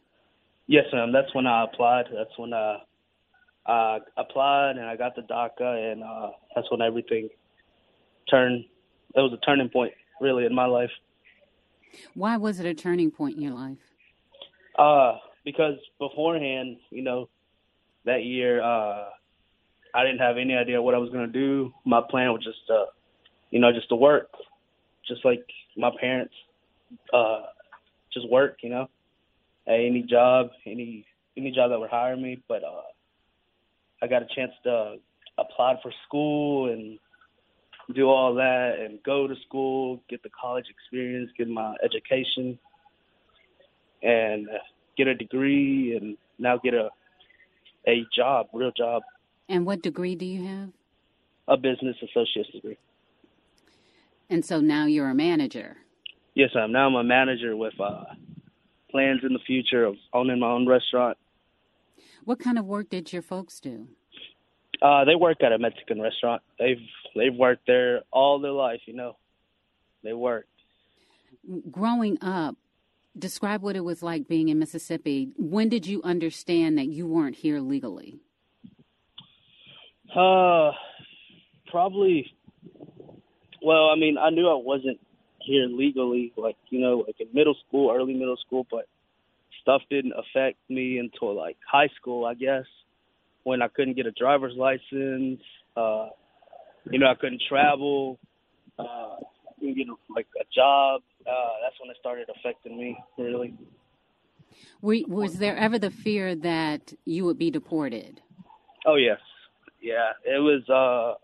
Yes, 0.66 0.86
ma'am. 0.94 1.12
That's 1.12 1.34
when 1.34 1.46
I 1.46 1.64
applied. 1.64 2.06
That's 2.10 2.38
when 2.38 2.54
I, 2.54 2.78
I 3.66 3.98
applied 4.16 4.76
and 4.76 4.86
I 4.86 4.96
got 4.96 5.16
the 5.16 5.22
DACA, 5.22 5.92
and 5.92 6.02
uh, 6.02 6.30
that's 6.54 6.70
when 6.70 6.82
everything 6.82 7.28
turned. 8.30 8.64
It 9.14 9.20
was 9.20 9.32
a 9.32 9.44
turning 9.44 9.68
point, 9.68 9.92
really, 10.20 10.44
in 10.44 10.54
my 10.54 10.66
life. 10.66 10.90
Why 12.14 12.36
was 12.36 12.60
it 12.60 12.66
a 12.66 12.74
turning 12.74 13.10
point 13.10 13.36
in 13.36 13.42
your 13.42 13.54
life? 13.54 13.78
Uh, 14.76 15.18
because 15.44 15.74
beforehand, 15.98 16.78
you 16.90 17.02
know, 17.02 17.28
that 18.04 18.24
year, 18.24 18.62
uh, 18.62 19.06
I 19.94 20.02
didn't 20.02 20.18
have 20.18 20.36
any 20.36 20.54
idea 20.54 20.82
what 20.82 20.94
I 20.94 20.98
was 20.98 21.10
gonna 21.10 21.26
do. 21.28 21.72
My 21.84 22.00
plan 22.10 22.32
was 22.32 22.42
just, 22.42 22.68
uh, 22.68 22.86
you 23.50 23.60
know, 23.60 23.72
just 23.72 23.88
to 23.90 23.96
work, 23.96 24.30
just 25.06 25.24
like 25.24 25.44
my 25.76 25.90
parents, 26.00 26.34
uh, 27.12 27.42
just 28.12 28.28
work, 28.28 28.58
you 28.62 28.70
know, 28.70 28.88
at 29.66 29.74
any 29.74 30.02
job, 30.02 30.50
any 30.66 31.06
any 31.36 31.50
job 31.52 31.70
that 31.70 31.78
would 31.78 31.90
hire 31.90 32.16
me. 32.16 32.42
But 32.48 32.64
uh, 32.64 32.82
I 34.04 34.06
got 34.06 34.20
a 34.20 34.26
chance 34.34 34.52
to 34.64 34.96
apply 35.38 35.80
for 35.82 35.90
school 36.06 36.70
and 36.70 36.98
do 37.94 38.10
all 38.10 38.34
that 38.34 38.78
and 38.78 39.02
go 39.02 39.26
to 39.26 39.34
school, 39.46 40.02
get 40.10 40.22
the 40.22 40.28
college 40.38 40.66
experience, 40.68 41.30
get 41.38 41.48
my 41.48 41.74
education, 41.82 42.58
and 44.02 44.46
get 44.98 45.06
a 45.06 45.14
degree, 45.14 45.96
and 45.96 46.18
now 46.38 46.58
get 46.58 46.74
a 46.74 46.90
a 47.86 48.04
job, 48.14 48.48
real 48.52 48.72
job. 48.76 49.02
And 49.48 49.64
what 49.64 49.82
degree 49.82 50.14
do 50.16 50.26
you 50.26 50.44
have? 50.44 50.68
A 51.48 51.56
business 51.56 51.96
associate's 52.02 52.50
degree. 52.50 52.78
And 54.28 54.44
so 54.44 54.60
now 54.60 54.84
you're 54.84 55.08
a 55.08 55.14
manager. 55.14 55.78
Yes, 56.34 56.50
I'm 56.54 56.72
now 56.72 56.88
I'm 56.88 56.94
a 56.94 57.04
manager 57.04 57.56
with 57.56 57.74
uh, 57.80 58.04
plans 58.90 59.20
in 59.22 59.32
the 59.32 59.38
future 59.46 59.84
of 59.84 59.96
owning 60.12 60.40
my 60.40 60.48
own 60.48 60.66
restaurant. 60.66 61.16
What 62.24 62.38
kind 62.38 62.58
of 62.58 62.64
work 62.64 62.90
did 62.90 63.12
your 63.12 63.22
folks 63.22 63.60
do? 63.60 63.88
Uh, 64.82 65.04
they 65.04 65.14
work 65.14 65.42
at 65.42 65.52
a 65.52 65.58
Mexican 65.58 66.00
restaurant. 66.00 66.42
They've 66.58 66.80
they've 67.14 67.34
worked 67.34 67.66
there 67.66 68.02
all 68.10 68.38
their 68.38 68.52
life. 68.52 68.80
You 68.86 68.94
know, 68.94 69.16
they 70.02 70.12
work. 70.12 70.46
Growing 71.70 72.18
up, 72.22 72.56
describe 73.18 73.62
what 73.62 73.76
it 73.76 73.84
was 73.84 74.02
like 74.02 74.28
being 74.28 74.48
in 74.48 74.58
Mississippi. 74.58 75.30
When 75.36 75.68
did 75.68 75.86
you 75.86 76.02
understand 76.02 76.78
that 76.78 76.86
you 76.86 77.06
weren't 77.06 77.36
here 77.36 77.60
legally? 77.60 78.20
Uh, 80.14 80.72
probably. 81.70 82.34
Well, 83.62 83.88
I 83.88 83.96
mean, 83.96 84.18
I 84.18 84.30
knew 84.30 84.48
I 84.48 84.54
wasn't 84.54 85.00
here 85.40 85.66
legally, 85.66 86.32
like 86.36 86.56
you 86.70 86.80
know, 86.80 87.04
like 87.06 87.16
in 87.20 87.28
middle 87.32 87.56
school, 87.66 87.90
early 87.94 88.14
middle 88.14 88.36
school, 88.36 88.66
but 88.70 88.86
stuff 89.64 89.82
didn't 89.90 90.12
affect 90.12 90.58
me 90.68 90.98
until 90.98 91.34
like 91.34 91.56
high 91.66 91.88
school, 91.96 92.24
I 92.26 92.34
guess 92.34 92.68
when 93.44 93.60
I 93.62 93.68
couldn't 93.68 93.96
get 93.96 94.06
a 94.06 94.12
driver's 94.12 94.56
license. 94.56 95.40
Uh, 95.76 96.08
you 96.90 96.98
know, 96.98 97.08
I 97.08 97.14
couldn't 97.14 97.42
travel. 97.48 98.18
Uh, 98.78 99.16
couldn't 99.58 99.76
get 99.76 99.88
a, 99.88 99.96
like 100.14 100.28
a 100.40 100.44
job. 100.54 101.02
Uh, 101.26 101.52
that's 101.62 101.74
when 101.80 101.90
it 101.90 101.96
started 101.98 102.28
affecting 102.36 102.78
me 102.78 102.96
really. 103.18 103.54
We, 104.80 105.04
was 105.08 105.38
there 105.38 105.56
ever 105.56 105.78
the 105.78 105.90
fear 105.90 106.34
that 106.36 106.92
you 107.04 107.24
would 107.24 107.38
be 107.38 107.50
deported? 107.50 108.20
Oh 108.86 108.96
yes, 108.96 109.20
yeah. 109.80 110.10
It 110.24 110.40
was. 110.40 110.62
uh 110.68 111.18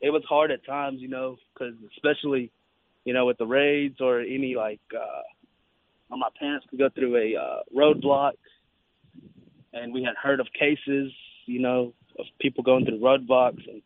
It 0.00 0.12
was 0.12 0.22
hard 0.28 0.50
at 0.50 0.62
times, 0.66 1.00
you 1.00 1.08
know, 1.08 1.36
because 1.52 1.74
especially, 1.96 2.50
you 3.06 3.14
know, 3.14 3.24
with 3.26 3.38
the 3.38 3.46
raids 3.46 4.00
or 4.00 4.20
any 4.20 4.54
like, 4.54 4.84
uh 4.94 5.22
my 6.10 6.28
parents 6.38 6.66
could 6.70 6.78
go 6.78 6.88
through 6.90 7.16
a 7.16 7.40
uh, 7.40 7.60
roadblock, 7.76 8.32
and 9.72 9.92
we 9.92 10.02
had 10.02 10.14
heard 10.20 10.40
of 10.40 10.46
cases 10.58 11.12
you 11.46 11.60
know, 11.60 11.92
of 12.18 12.26
people 12.40 12.64
going 12.64 12.84
through 12.84 13.00
roadblocks 13.00 13.68
and 13.68 13.82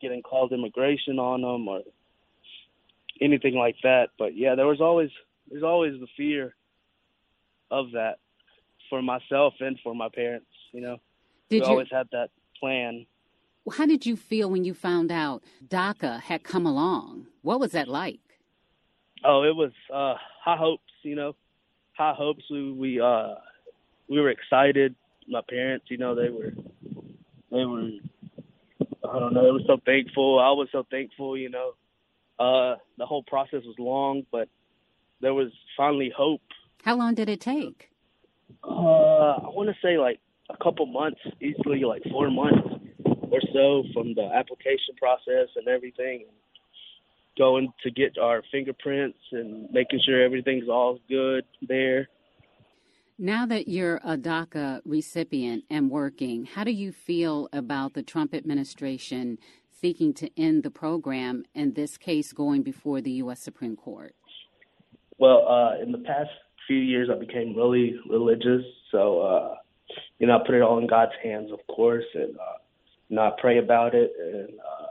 getting 0.00 0.22
called 0.22 0.52
immigration 0.52 1.18
on 1.18 1.42
them 1.42 1.68
or 1.68 1.82
anything 3.20 3.54
like 3.54 3.76
that. 3.82 4.08
But 4.18 4.36
yeah, 4.36 4.54
there 4.54 4.66
was 4.66 4.80
always 4.80 5.10
there's 5.50 5.62
always 5.62 5.98
the 6.00 6.08
fear 6.16 6.54
of 7.70 7.92
that 7.92 8.16
for 8.90 9.02
myself 9.02 9.54
and 9.60 9.78
for 9.82 9.94
my 9.94 10.08
parents. 10.14 10.46
You 10.72 10.80
know, 10.82 10.96
did 11.48 11.62
we 11.62 11.66
you, 11.66 11.72
always 11.72 11.88
had 11.90 12.08
that 12.12 12.30
plan. 12.58 13.06
How 13.72 13.86
did 13.86 14.06
you 14.06 14.16
feel 14.16 14.50
when 14.50 14.64
you 14.64 14.74
found 14.74 15.10
out 15.10 15.42
DACA 15.66 16.20
had 16.20 16.44
come 16.44 16.66
along? 16.66 17.26
What 17.42 17.58
was 17.58 17.72
that 17.72 17.88
like? 17.88 18.20
Oh, 19.24 19.42
it 19.42 19.56
was 19.56 19.72
uh, 19.92 20.14
high 20.42 20.56
hopes. 20.56 20.82
You 21.02 21.16
know, 21.16 21.36
high 21.96 22.14
hopes. 22.16 22.44
We 22.50 22.72
we 22.72 23.00
uh, 23.00 23.34
we 24.08 24.20
were 24.20 24.30
excited. 24.30 24.94
My 25.28 25.40
parents, 25.48 25.86
you 25.88 25.98
know, 25.98 26.14
they 26.14 26.28
were 26.30 26.52
they 27.50 27.64
were 27.64 27.90
I 29.08 29.18
don't 29.18 29.34
know, 29.34 29.44
they 29.44 29.52
were 29.52 29.66
so 29.66 29.78
thankful. 29.84 30.38
I 30.38 30.50
was 30.50 30.68
so 30.72 30.84
thankful, 30.90 31.36
you 31.36 31.50
know. 31.50 31.72
Uh 32.38 32.76
the 32.98 33.06
whole 33.06 33.22
process 33.22 33.62
was 33.64 33.76
long, 33.78 34.24
but 34.30 34.48
there 35.20 35.34
was 35.34 35.48
finally 35.76 36.12
hope. 36.14 36.42
How 36.84 36.96
long 36.96 37.14
did 37.14 37.28
it 37.28 37.40
take? 37.40 37.90
Uh 38.62 39.40
I 39.46 39.48
wanna 39.48 39.74
say 39.82 39.98
like 39.98 40.20
a 40.50 40.56
couple 40.62 40.86
months, 40.86 41.20
easily 41.40 41.84
like 41.84 42.02
four 42.10 42.30
months 42.30 42.68
or 43.04 43.40
so 43.52 43.84
from 43.92 44.14
the 44.14 44.30
application 44.34 44.94
process 44.98 45.48
and 45.56 45.66
everything 45.66 46.26
going 47.38 47.72
to 47.82 47.90
get 47.90 48.18
our 48.18 48.42
fingerprints 48.50 49.18
and 49.32 49.70
making 49.70 50.00
sure 50.04 50.22
everything's 50.22 50.68
all 50.68 50.98
good 51.08 51.44
there 51.66 52.08
now 53.18 53.46
that 53.46 53.66
you're 53.66 53.96
a 54.04 54.18
DACA 54.18 54.82
recipient 54.84 55.64
and 55.70 55.90
working, 55.90 56.44
how 56.44 56.64
do 56.64 56.70
you 56.70 56.92
feel 56.92 57.48
about 57.50 57.94
the 57.94 58.02
Trump 58.02 58.34
administration 58.34 59.38
seeking 59.80 60.12
to 60.14 60.30
end 60.38 60.62
the 60.62 60.70
program, 60.70 61.44
and 61.54 61.74
this 61.74 61.96
case 61.96 62.32
going 62.32 62.62
before 62.62 63.00
the 63.00 63.12
U.S. 63.12 63.40
Supreme 63.40 63.76
Court? 63.76 64.14
Well, 65.18 65.46
uh, 65.48 65.82
in 65.82 65.92
the 65.92 65.98
past 65.98 66.30
few 66.66 66.78
years, 66.78 67.08
I 67.12 67.18
became 67.18 67.54
really 67.54 67.94
religious. 68.08 68.64
So, 68.90 69.20
uh, 69.20 69.54
you 70.18 70.26
know, 70.26 70.36
I 70.36 70.46
put 70.46 70.54
it 70.54 70.62
all 70.62 70.78
in 70.78 70.86
God's 70.86 71.12
hands, 71.22 71.50
of 71.52 71.60
course, 71.74 72.04
and 72.14 72.36
uh, 72.36 72.58
you 73.08 73.16
know, 73.16 73.22
I 73.22 73.30
pray 73.38 73.58
about 73.58 73.94
it. 73.94 74.12
And 74.18 74.58
uh, 74.58 74.85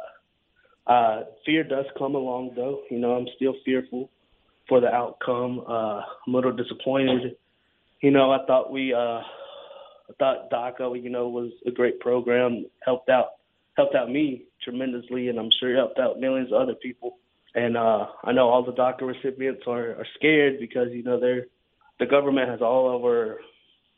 uh, 0.88 1.22
fear 1.46 1.64
does 1.64 1.86
come 1.98 2.16
along, 2.16 2.52
though. 2.56 2.82
You 2.90 3.00
know, 3.00 3.14
I'm 3.14 3.28
still 3.36 3.56
fearful 3.64 4.10
for 4.68 4.80
the 4.80 4.88
outcome. 4.88 5.64
Uh, 5.68 6.02
I'm 6.28 6.34
a 6.34 6.36
little 6.36 6.56
disappointed. 6.56 7.36
You 8.02 8.12
know, 8.12 8.32
I 8.32 8.46
thought 8.46 8.72
we, 8.72 8.94
uh, 8.94 9.22
I 9.22 10.14
thought 10.20 10.52
DACA, 10.52 11.02
you 11.02 11.10
know, 11.10 11.28
was 11.30 11.52
a 11.66 11.72
great 11.72 12.00
program, 12.00 12.66
helped 12.84 13.10
out, 13.10 13.30
helped 13.76 13.96
out 13.96 14.10
me 14.10 14.44
tremendously, 14.64 15.30
and 15.30 15.40
I'm 15.40 15.50
sure 15.60 15.74
it 15.74 15.78
helped 15.78 16.00
out 16.00 16.20
millions 16.20 16.52
of 16.52 16.62
other 16.62 16.76
people. 16.76 17.18
And 17.56 17.78
uh, 17.78 18.08
I 18.24 18.34
know 18.34 18.50
all 18.50 18.64
the 18.64 18.74
DACA 18.74 19.02
recipients 19.02 19.64
are, 19.66 19.92
are 19.92 20.08
scared 20.16 20.60
because 20.60 20.90
you 20.92 21.04
know 21.04 21.20
they're 21.20 21.46
the 22.00 22.06
government 22.06 22.50
has 22.50 22.62
all 22.62 22.96
of 22.96 23.04
our 23.04 23.38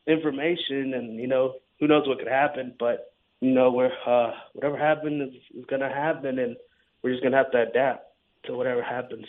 information, 0.05 0.93
and 0.93 1.19
you 1.19 1.27
know 1.27 1.55
who 1.79 1.87
knows 1.87 2.07
what 2.07 2.19
could 2.19 2.27
happen. 2.27 2.75
But 2.79 3.13
you 3.41 3.51
know, 3.51 3.71
we're 3.71 3.91
uh, 4.05 4.31
whatever 4.53 4.77
happens 4.77 5.33
is, 5.33 5.59
is 5.59 5.65
going 5.65 5.81
to 5.81 5.89
happen, 5.89 6.39
and 6.39 6.55
we're 7.01 7.11
just 7.11 7.21
to 7.23 7.37
have 7.37 7.51
to 7.51 7.61
adapt 7.61 8.05
to 8.45 8.53
whatever 8.53 8.81
happens. 8.81 9.25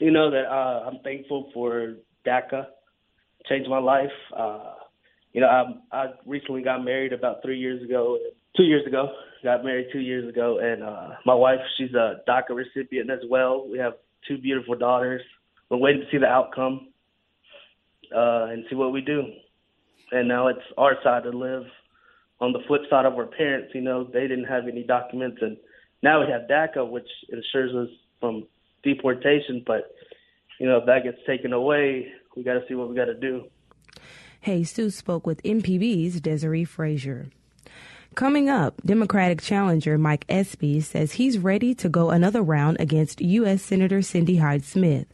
You 0.00 0.10
know 0.10 0.30
that 0.30 0.46
uh, 0.46 0.88
I'm 0.88 1.00
thankful 1.02 1.50
for 1.52 1.94
DACA, 2.26 2.66
changed 3.48 3.68
my 3.68 3.78
life. 3.78 4.10
Uh, 4.36 4.74
you 5.32 5.40
know, 5.40 5.48
I, 5.48 5.96
I 5.96 6.06
recently 6.24 6.62
got 6.62 6.84
married 6.84 7.12
about 7.12 7.42
three 7.42 7.58
years 7.58 7.82
ago, 7.82 8.18
two 8.56 8.64
years 8.64 8.86
ago. 8.86 9.12
Got 9.42 9.64
married 9.64 9.88
two 9.92 10.00
years 10.00 10.28
ago, 10.28 10.58
and 10.58 10.82
uh, 10.82 11.10
my 11.24 11.34
wife, 11.34 11.60
she's 11.76 11.94
a 11.94 12.16
DACA 12.28 12.50
recipient 12.50 13.10
as 13.10 13.20
well. 13.28 13.68
We 13.70 13.78
have 13.78 13.94
two 14.26 14.38
beautiful 14.38 14.76
daughters. 14.76 15.22
We're 15.70 15.78
waiting 15.78 16.02
to 16.02 16.10
see 16.10 16.18
the 16.18 16.26
outcome 16.26 16.88
uh, 18.14 18.46
and 18.50 18.64
see 18.68 18.74
what 18.74 18.92
we 18.92 19.00
do. 19.00 19.22
And 20.10 20.26
now 20.26 20.48
it's 20.48 20.58
our 20.76 20.96
side 21.04 21.22
to 21.24 21.30
live 21.30 21.64
on 22.40 22.52
the 22.52 22.60
flip 22.66 22.82
side 22.88 23.04
of 23.04 23.14
our 23.14 23.26
parents, 23.26 23.72
you 23.74 23.80
know, 23.80 24.04
they 24.04 24.22
didn't 24.22 24.44
have 24.44 24.68
any 24.68 24.84
documents, 24.84 25.38
and 25.40 25.56
now 26.02 26.20
we 26.20 26.30
have 26.30 26.42
DACA, 26.42 26.88
which 26.88 27.08
ensures 27.30 27.74
us 27.74 27.88
from 28.20 28.46
deportation. 28.82 29.62
But 29.66 29.94
you 30.58 30.66
know, 30.66 30.78
if 30.78 30.86
that 30.86 31.04
gets 31.04 31.18
taken 31.26 31.52
away, 31.52 32.08
we 32.36 32.42
got 32.42 32.54
to 32.54 32.64
see 32.68 32.74
what 32.74 32.88
we 32.88 32.96
got 32.96 33.06
to 33.06 33.14
do. 33.14 33.44
Jesus 34.44 34.94
spoke 34.94 35.26
with 35.26 35.42
MPB's 35.42 36.20
Desare 36.20 36.66
Frazier. 36.66 37.28
Coming 38.14 38.48
up, 38.48 38.80
Democratic 38.84 39.42
challenger 39.42 39.98
Mike 39.98 40.24
Espy 40.28 40.80
says 40.80 41.12
he's 41.12 41.38
ready 41.38 41.74
to 41.76 41.88
go 41.88 42.10
another 42.10 42.42
round 42.42 42.78
against 42.80 43.20
U.S. 43.20 43.62
Senator 43.62 44.02
Cindy 44.02 44.36
Hyde 44.36 44.64
Smith. 44.64 45.06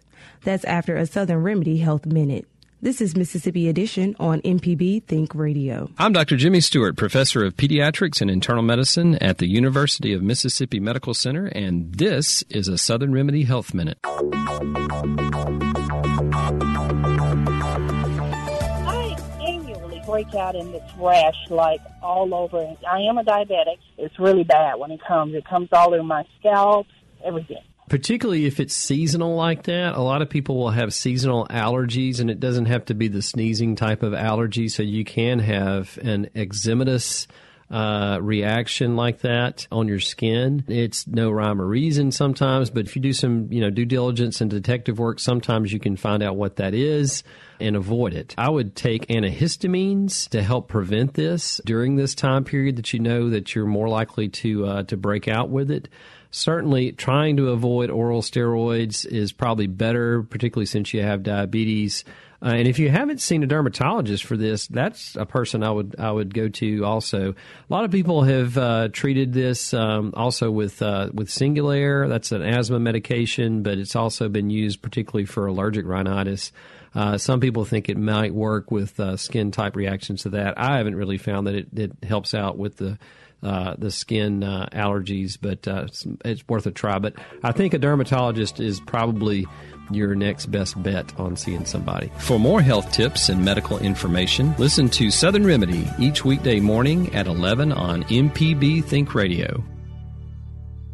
That's 0.43 0.64
after 0.64 0.97
a 0.97 1.07
Southern 1.07 1.43
Remedy 1.43 1.79
Health 1.79 2.07
Minute. 2.07 2.47
This 2.85 3.00
is 3.00 3.17
Mississippi 3.17 3.71
Edition 3.71 4.14
on 4.21 4.43
MPB 4.43 5.05
Think 5.05 5.35
Radio. 5.35 5.88
I'm 5.97 6.12
Dr. 6.12 6.37
Jimmy 6.37 6.61
Stewart, 6.61 6.99
professor 6.99 7.43
of 7.43 7.57
pediatrics 7.57 8.21
and 8.21 8.31
internal 8.31 8.62
medicine 8.62 9.14
at 9.23 9.38
the 9.38 9.47
University 9.47 10.12
of 10.12 10.23
Mississippi 10.23 10.81
Medical 10.81 11.14
Center, 11.14 11.47
and 11.47 11.95
this 11.95 12.45
is 12.50 12.69
a 12.69 12.76
Southern 12.76 13.14
Remedy 13.14 13.45
Health 13.45 13.73
Minute. 13.73 13.97
I 14.05 14.12
annually 19.41 20.03
break 20.05 20.35
out 20.35 20.55
in 20.55 20.71
this 20.71 20.83
rash 20.99 21.49
like 21.49 21.81
all 22.03 22.35
over. 22.35 22.71
I 22.87 22.99
am 22.99 23.17
a 23.17 23.25
diabetic. 23.25 23.79
It's 23.97 24.19
really 24.19 24.45
bad 24.45 24.75
when 24.75 24.91
it 24.91 25.00
comes. 25.09 25.35
It 25.35 25.47
comes 25.47 25.71
all 25.73 25.95
over 25.95 26.03
my 26.03 26.26
scalp, 26.38 26.87
everything 27.25 27.64
particularly 27.88 28.47
if 28.47 28.61
it's 28.61 28.75
seasonal 28.75 29.35
like 29.35 29.64
that. 29.64 29.95
A 29.95 30.00
lot 30.00 30.23
of 30.23 30.31
people 30.31 30.57
will 30.57 30.71
have 30.71 30.95
seasonal 30.95 31.47
allergies, 31.49 32.21
and 32.21 32.31
it 32.31 32.41
doesn't 32.41 32.67
have 32.67 32.87
to 32.87 32.95
be 32.95 33.09
the 33.09 33.23
sneezing 33.23 33.76
type 33.76 34.03
of 34.03 34.14
allergy. 34.14 34.69
So 34.69 34.83
you 34.83 35.05
can 35.05 35.38
have 35.38 35.99
an 35.99 36.29
eczematous 36.35 37.27
uh, 37.70 38.18
reaction 38.20 38.94
like 38.94 39.20
that 39.20 39.66
on 39.73 39.88
your 39.88 40.01
skin. 40.01 40.64
It's 40.68 41.07
no 41.07 41.31
rhyme 41.31 41.61
or 41.61 41.66
reason 41.66 42.12
sometimes, 42.12 42.70
but 42.70 42.87
if 42.87 42.94
you 42.94 43.03
do 43.03 43.12
some, 43.12 43.51
you 43.51 43.61
know, 43.61 43.70
due 43.70 43.87
diligence 43.87 44.40
and 44.40 44.51
detective 44.51 44.99
work, 44.99 45.18
sometimes 45.18 45.73
you 45.73 45.81
can 45.81 45.97
find 45.97 46.23
out 46.23 46.37
what 46.37 46.57
that 46.57 46.75
is 46.75 47.23
and 47.61 47.75
avoid 47.75 48.14
it. 48.14 48.35
I 48.37 48.51
would 48.51 48.77
take 48.77 49.07
antihistamines 49.07 50.29
to 50.31 50.42
help 50.42 50.68
prevent 50.68 51.14
this 51.14 51.61
during 51.64 51.97
this 51.97 52.14
time 52.14 52.44
period 52.44 52.77
that 52.77 52.92
you 52.92 53.01
know 53.01 53.31
that 53.31 53.55
you're 53.55 53.66
more 53.66 53.88
likely 53.88 54.29
to 54.29 54.66
uh, 54.66 54.83
to 54.85 54.97
break 54.97 55.27
out 55.29 55.51
with 55.51 55.70
it 55.70 55.88
certainly 56.35 56.90
trying 56.92 57.37
to 57.37 57.51
avoid 57.51 57.90
oral 57.90 58.20
steroids 58.20 59.07
is 59.07 59.33
probably 59.33 59.68
better, 59.68 60.23
particularly 60.25 60.66
since 60.66 60.92
you 60.92 61.03
have 61.03 61.23
diabetes. 61.23 62.05
Uh, 62.42 62.49
and 62.49 62.68
if 62.68 62.79
you 62.79 62.90
haven't 62.90 63.20
seen 63.20 63.42
a 63.42 63.47
dermatologist 63.47 64.25
for 64.25 64.37
this, 64.37 64.66
that's 64.66 65.16
a 65.16 65.25
person 65.25 65.62
I 65.62 65.70
would 65.70 65.94
I 65.99 66.11
would 66.11 66.35
go 66.35 66.49
to. 66.49 66.85
Also, 66.85 67.31
a 67.33 67.35
lot 67.73 67.85
of 67.85 67.90
people 67.90 68.25
have 68.25 68.59
uh, 68.59 68.88
treated 68.92 69.33
this 69.33 69.73
um, 69.73 70.12
also 70.14 70.51
with 70.51 70.83
uh, 70.83 71.09
with 71.14 71.29
Singulair. 71.29 72.09
That's 72.09 72.33
an 72.33 72.42
asthma 72.42 72.81
medication, 72.81 73.62
but 73.62 73.79
it's 73.79 73.97
also 73.97 74.29
been 74.29 74.51
used 74.51 74.83
particularly 74.83 75.25
for 75.27 75.47
allergic 75.47 75.87
rhinitis. 75.87 76.53
Uh, 76.94 77.16
some 77.16 77.40
people 77.40 77.64
think 77.64 77.88
it 77.88 77.97
might 77.97 78.35
work 78.35 78.70
with 78.70 78.99
uh, 79.01 79.16
skin 79.16 79.51
type 79.51 79.75
reactions 79.75 80.23
to 80.23 80.31
that. 80.31 80.59
I 80.59 80.77
haven't 80.77 80.97
really 80.97 81.18
found 81.18 81.47
that 81.47 81.55
it, 81.55 81.68
it 81.75 81.92
helps 82.05 82.35
out 82.35 82.59
with 82.59 82.77
the 82.77 82.99
uh, 83.44 83.74
the 83.78 83.90
skin 83.90 84.42
uh, 84.42 84.68
allergies, 84.72 85.38
but 85.40 85.66
uh, 85.68 85.85
it's, 85.87 86.07
it's, 86.24 86.44
worth 86.48 86.66
a 86.66 86.70
try. 86.70 86.98
But 86.98 87.14
I 87.42 87.52
think 87.52 87.74
a 87.74 87.78
dermatologist 87.78 88.61
is 88.61 88.80
probably 88.80 89.46
your 89.90 90.14
next 90.14 90.46
best 90.46 90.83
bet 90.83 91.18
on 91.18 91.37
seeing 91.37 91.66
somebody. 91.66 92.11
For 92.18 92.38
more 92.38 92.62
health 92.62 92.90
tips 92.92 93.28
and 93.28 93.44
medical 93.44 93.78
information, 93.78 94.54
listen 94.59 94.88
to 94.90 95.11
Southern 95.11 95.44
Remedy 95.44 95.87
each 95.98 96.24
weekday 96.24 96.61
morning 96.61 97.14
at 97.14 97.26
11 97.26 97.72
on 97.72 98.04
MPB 98.04 98.85
Think 98.85 99.14
Radio. 99.14 99.62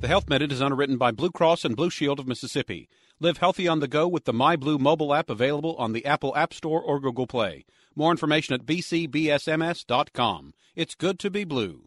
The 0.01 0.09
Health 0.09 0.29
Minute 0.29 0.51
is 0.51 0.63
underwritten 0.63 0.97
by 0.97 1.11
Blue 1.11 1.31
Cross 1.31 1.65
and 1.65 1.77
Blue 1.77 1.91
Shield 1.91 2.19
of 2.19 2.27
Mississippi. 2.27 2.89
Live 3.21 3.37
healthy 3.37 3.69
on 3.69 3.81
the 3.81 3.89
go 3.89 4.09
with 4.09 4.25
the 4.25 4.33
MyBlue 4.33 4.81
mobile 4.81 5.13
app 5.13 5.29
available 5.29 5.77
on 5.77 5.93
the 5.93 6.07
Apple 6.07 6.35
App 6.35 6.55
Store 6.55 6.81
or 6.83 6.99
Google 6.99 7.27
Play. 7.27 7.67
More 7.95 8.11
information 8.11 8.55
at 8.55 8.65
bcbsms.com. 8.65 10.55
It's 10.75 10.95
good 10.95 11.19
to 11.19 11.31
be 11.31 11.45
blue. 11.45 11.83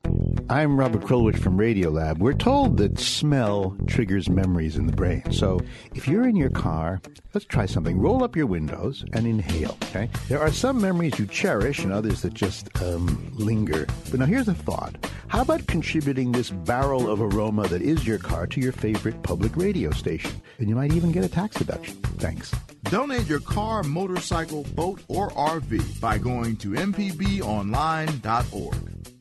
I'm 0.49 0.79
Robert 0.79 1.01
Krulwich 1.01 1.37
from 1.37 1.57
Radiolab. 1.57 2.17
We're 2.17 2.33
told 2.33 2.77
that 2.77 2.99
smell 2.99 3.77
triggers 3.87 4.29
memories 4.29 4.75
in 4.75 4.87
the 4.87 4.93
brain. 4.93 5.31
So 5.31 5.61
if 5.95 6.07
you're 6.07 6.27
in 6.27 6.35
your 6.35 6.49
car, 6.49 7.01
let's 7.33 7.45
try 7.45 7.65
something. 7.65 7.97
Roll 7.97 8.23
up 8.23 8.35
your 8.35 8.45
windows 8.45 9.05
and 9.13 9.25
inhale, 9.25 9.77
okay? 9.83 10.09
There 10.27 10.41
are 10.41 10.51
some 10.51 10.81
memories 10.81 11.17
you 11.17 11.27
cherish 11.27 11.79
and 11.79 11.93
others 11.93 12.21
that 12.23 12.33
just 12.33 12.69
um, 12.81 13.31
linger. 13.33 13.87
But 14.11 14.19
now 14.19 14.25
here's 14.25 14.47
a 14.47 14.53
thought. 14.53 14.95
How 15.27 15.41
about 15.41 15.65
contributing 15.67 16.31
this 16.31 16.49
barrel 16.49 17.09
of 17.09 17.21
aroma 17.21 17.67
that 17.69 17.81
is 17.81 18.05
your 18.05 18.19
car 18.19 18.45
to 18.47 18.59
your 18.59 18.73
favorite 18.73 19.23
public 19.23 19.55
radio 19.55 19.91
station? 19.91 20.41
And 20.59 20.69
you 20.69 20.75
might 20.75 20.93
even 20.93 21.11
get 21.11 21.23
a 21.23 21.29
tax 21.29 21.55
deduction. 21.55 21.95
Thanks. 22.17 22.53
Donate 22.85 23.27
your 23.27 23.39
car, 23.39 23.83
motorcycle, 23.83 24.63
boat, 24.75 25.01
or 25.07 25.29
RV 25.29 25.99
by 25.99 26.17
going 26.17 26.57
to 26.57 26.71
mpbonline.org. 26.71 29.12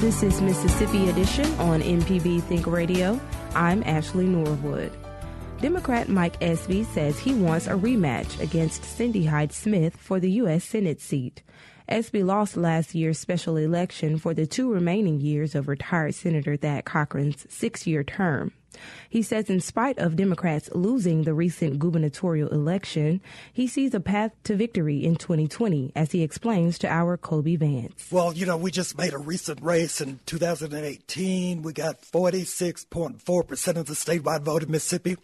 This 0.00 0.22
is 0.22 0.42
Mississippi 0.42 1.08
Edition 1.08 1.46
on 1.58 1.80
MPB 1.80 2.42
Think 2.42 2.66
Radio. 2.66 3.18
I'm 3.54 3.82
Ashley 3.84 4.26
Norwood. 4.26 4.92
Democrat 5.62 6.10
Mike 6.10 6.36
Espy 6.42 6.84
says 6.84 7.18
he 7.18 7.32
wants 7.32 7.66
a 7.66 7.70
rematch 7.70 8.38
against 8.38 8.84
Cindy 8.84 9.24
Hyde 9.24 9.54
Smith 9.54 9.96
for 9.96 10.20
the 10.20 10.30
U.S. 10.32 10.64
Senate 10.64 11.00
seat. 11.00 11.42
Espy 11.88 12.22
lost 12.22 12.58
last 12.58 12.94
year's 12.94 13.18
special 13.18 13.56
election 13.56 14.18
for 14.18 14.34
the 14.34 14.46
two 14.46 14.70
remaining 14.70 15.18
years 15.18 15.54
of 15.54 15.66
retired 15.66 16.14
Senator 16.14 16.58
Thad 16.58 16.84
Cochran's 16.84 17.46
six 17.48 17.86
year 17.86 18.04
term. 18.04 18.52
He 19.08 19.22
says, 19.22 19.50
in 19.50 19.60
spite 19.60 19.98
of 19.98 20.16
Democrats 20.16 20.68
losing 20.74 21.22
the 21.22 21.34
recent 21.34 21.78
gubernatorial 21.78 22.48
election, 22.48 23.20
he 23.52 23.66
sees 23.66 23.94
a 23.94 24.00
path 24.00 24.32
to 24.44 24.56
victory 24.56 25.04
in 25.04 25.16
2020, 25.16 25.92
as 25.94 26.12
he 26.12 26.22
explains 26.22 26.78
to 26.78 26.88
our 26.88 27.16
Kobee 27.16 27.56
Vance. 27.56 28.08
Well, 28.10 28.32
you 28.32 28.46
know, 28.46 28.56
we 28.56 28.70
just 28.70 28.96
made 28.98 29.12
a 29.12 29.18
recent 29.18 29.60
race 29.62 30.00
in 30.00 30.20
2018. 30.26 31.62
We 31.62 31.72
got 31.72 32.02
46.4% 32.02 33.76
of 33.76 33.86
the 33.86 33.94
statewide 33.94 34.42
vote 34.42 34.62
in 34.62 34.70
Mississippi, 34.70 35.16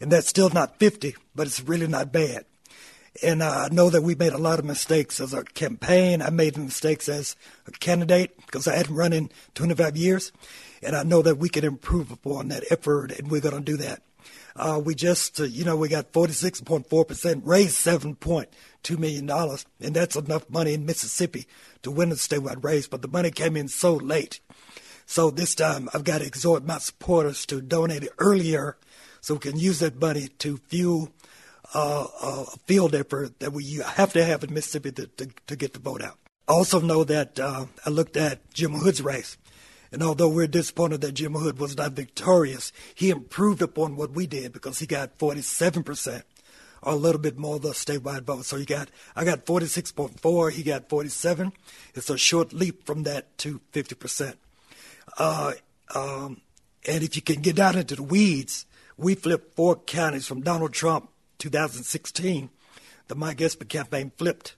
and 0.00 0.10
that's 0.10 0.28
still 0.28 0.50
not 0.50 0.78
50, 0.78 1.14
but 1.34 1.46
it's 1.46 1.62
really 1.62 1.86
not 1.86 2.12
bad. 2.12 2.44
And 3.22 3.42
I 3.42 3.68
know 3.70 3.90
that 3.90 4.02
we 4.02 4.14
made 4.14 4.32
a 4.32 4.38
lot 4.38 4.58
of 4.58 4.64
mistakes 4.64 5.20
as 5.20 5.34
a 5.34 5.44
campaign. 5.44 6.22
I 6.22 6.30
made 6.30 6.56
mistakes 6.56 7.08
as 7.10 7.36
a 7.66 7.70
candidate 7.72 8.34
because 8.46 8.66
I 8.66 8.76
hadn't 8.76 8.94
run 8.94 9.12
in 9.12 9.30
25 9.54 9.96
years. 9.98 10.32
And 10.82 10.96
I 10.96 11.02
know 11.02 11.22
that 11.22 11.38
we 11.38 11.48
can 11.48 11.64
improve 11.64 12.10
upon 12.10 12.48
that 12.48 12.64
effort, 12.70 13.12
and 13.18 13.30
we're 13.30 13.40
going 13.40 13.54
to 13.54 13.60
do 13.60 13.76
that. 13.78 14.02
Uh, 14.54 14.80
we 14.84 14.94
just, 14.94 15.40
uh, 15.40 15.44
you 15.44 15.64
know, 15.64 15.76
we 15.76 15.88
got 15.88 16.12
46.4%, 16.12 17.42
raised 17.44 17.76
$7.2 17.76 18.98
million, 18.98 19.30
and 19.80 19.96
that's 19.96 20.16
enough 20.16 20.48
money 20.50 20.74
in 20.74 20.84
Mississippi 20.84 21.46
to 21.82 21.90
win 21.90 22.10
the 22.10 22.16
statewide 22.16 22.62
race, 22.62 22.86
but 22.86 23.02
the 23.02 23.08
money 23.08 23.30
came 23.30 23.56
in 23.56 23.68
so 23.68 23.94
late. 23.94 24.40
So 25.06 25.30
this 25.30 25.54
time 25.54 25.88
I've 25.94 26.04
got 26.04 26.18
to 26.18 26.26
exhort 26.26 26.64
my 26.64 26.78
supporters 26.78 27.46
to 27.46 27.60
donate 27.60 28.08
earlier 28.18 28.76
so 29.20 29.34
we 29.34 29.40
can 29.40 29.58
use 29.58 29.78
that 29.80 30.00
money 30.00 30.28
to 30.38 30.58
fuel 30.68 31.10
uh, 31.74 32.06
a 32.22 32.44
field 32.66 32.94
effort 32.94 33.40
that 33.40 33.52
we 33.52 33.80
have 33.84 34.12
to 34.12 34.24
have 34.24 34.44
in 34.44 34.52
Mississippi 34.52 34.92
to, 34.92 35.06
to, 35.06 35.28
to 35.46 35.56
get 35.56 35.72
the 35.72 35.78
vote 35.78 36.02
out. 36.02 36.18
I 36.48 36.52
also 36.52 36.80
know 36.80 37.04
that 37.04 37.38
uh, 37.38 37.66
I 37.86 37.90
looked 37.90 38.16
at 38.16 38.52
Jim 38.52 38.72
Hood's 38.72 39.00
race, 39.00 39.38
and 39.92 40.02
although 40.02 40.28
we're 40.28 40.46
disappointed 40.46 41.02
that 41.02 41.12
Jim 41.12 41.34
Hood 41.34 41.58
was 41.58 41.76
not 41.76 41.92
victorious, 41.92 42.72
he 42.94 43.10
improved 43.10 43.62
upon 43.62 43.96
what 43.96 44.12
we 44.12 44.26
did 44.26 44.52
because 44.52 44.78
he 44.78 44.86
got 44.86 45.18
47 45.18 45.84
percent 45.84 46.24
or 46.82 46.94
a 46.94 46.96
little 46.96 47.20
bit 47.20 47.38
more 47.38 47.56
of 47.56 47.62
the 47.62 47.70
statewide 47.70 48.22
vote. 48.22 48.44
So 48.44 48.56
he 48.56 48.64
got 48.64 48.88
I 49.14 49.24
got 49.24 49.46
46.4, 49.46 50.52
he 50.52 50.62
got 50.62 50.88
47. 50.88 51.52
It's 51.94 52.10
a 52.10 52.18
short 52.18 52.52
leap 52.52 52.84
from 52.86 53.04
that 53.04 53.36
to 53.38 53.60
50 53.72 53.94
percent. 53.94 54.38
Uh, 55.18 55.52
um, 55.94 56.40
and 56.86 57.04
if 57.04 57.14
you 57.14 57.22
can 57.22 57.42
get 57.42 57.56
down 57.56 57.76
into 57.76 57.96
the 57.96 58.02
weeds, 58.02 58.66
we 58.96 59.14
flipped 59.14 59.54
four 59.54 59.76
counties 59.76 60.26
from 60.26 60.40
Donald 60.40 60.72
Trump 60.72 61.10
2016. 61.38 62.50
The 63.08 63.14
Mike 63.14 63.40
Espy 63.40 63.66
campaign 63.66 64.10
flipped 64.16 64.54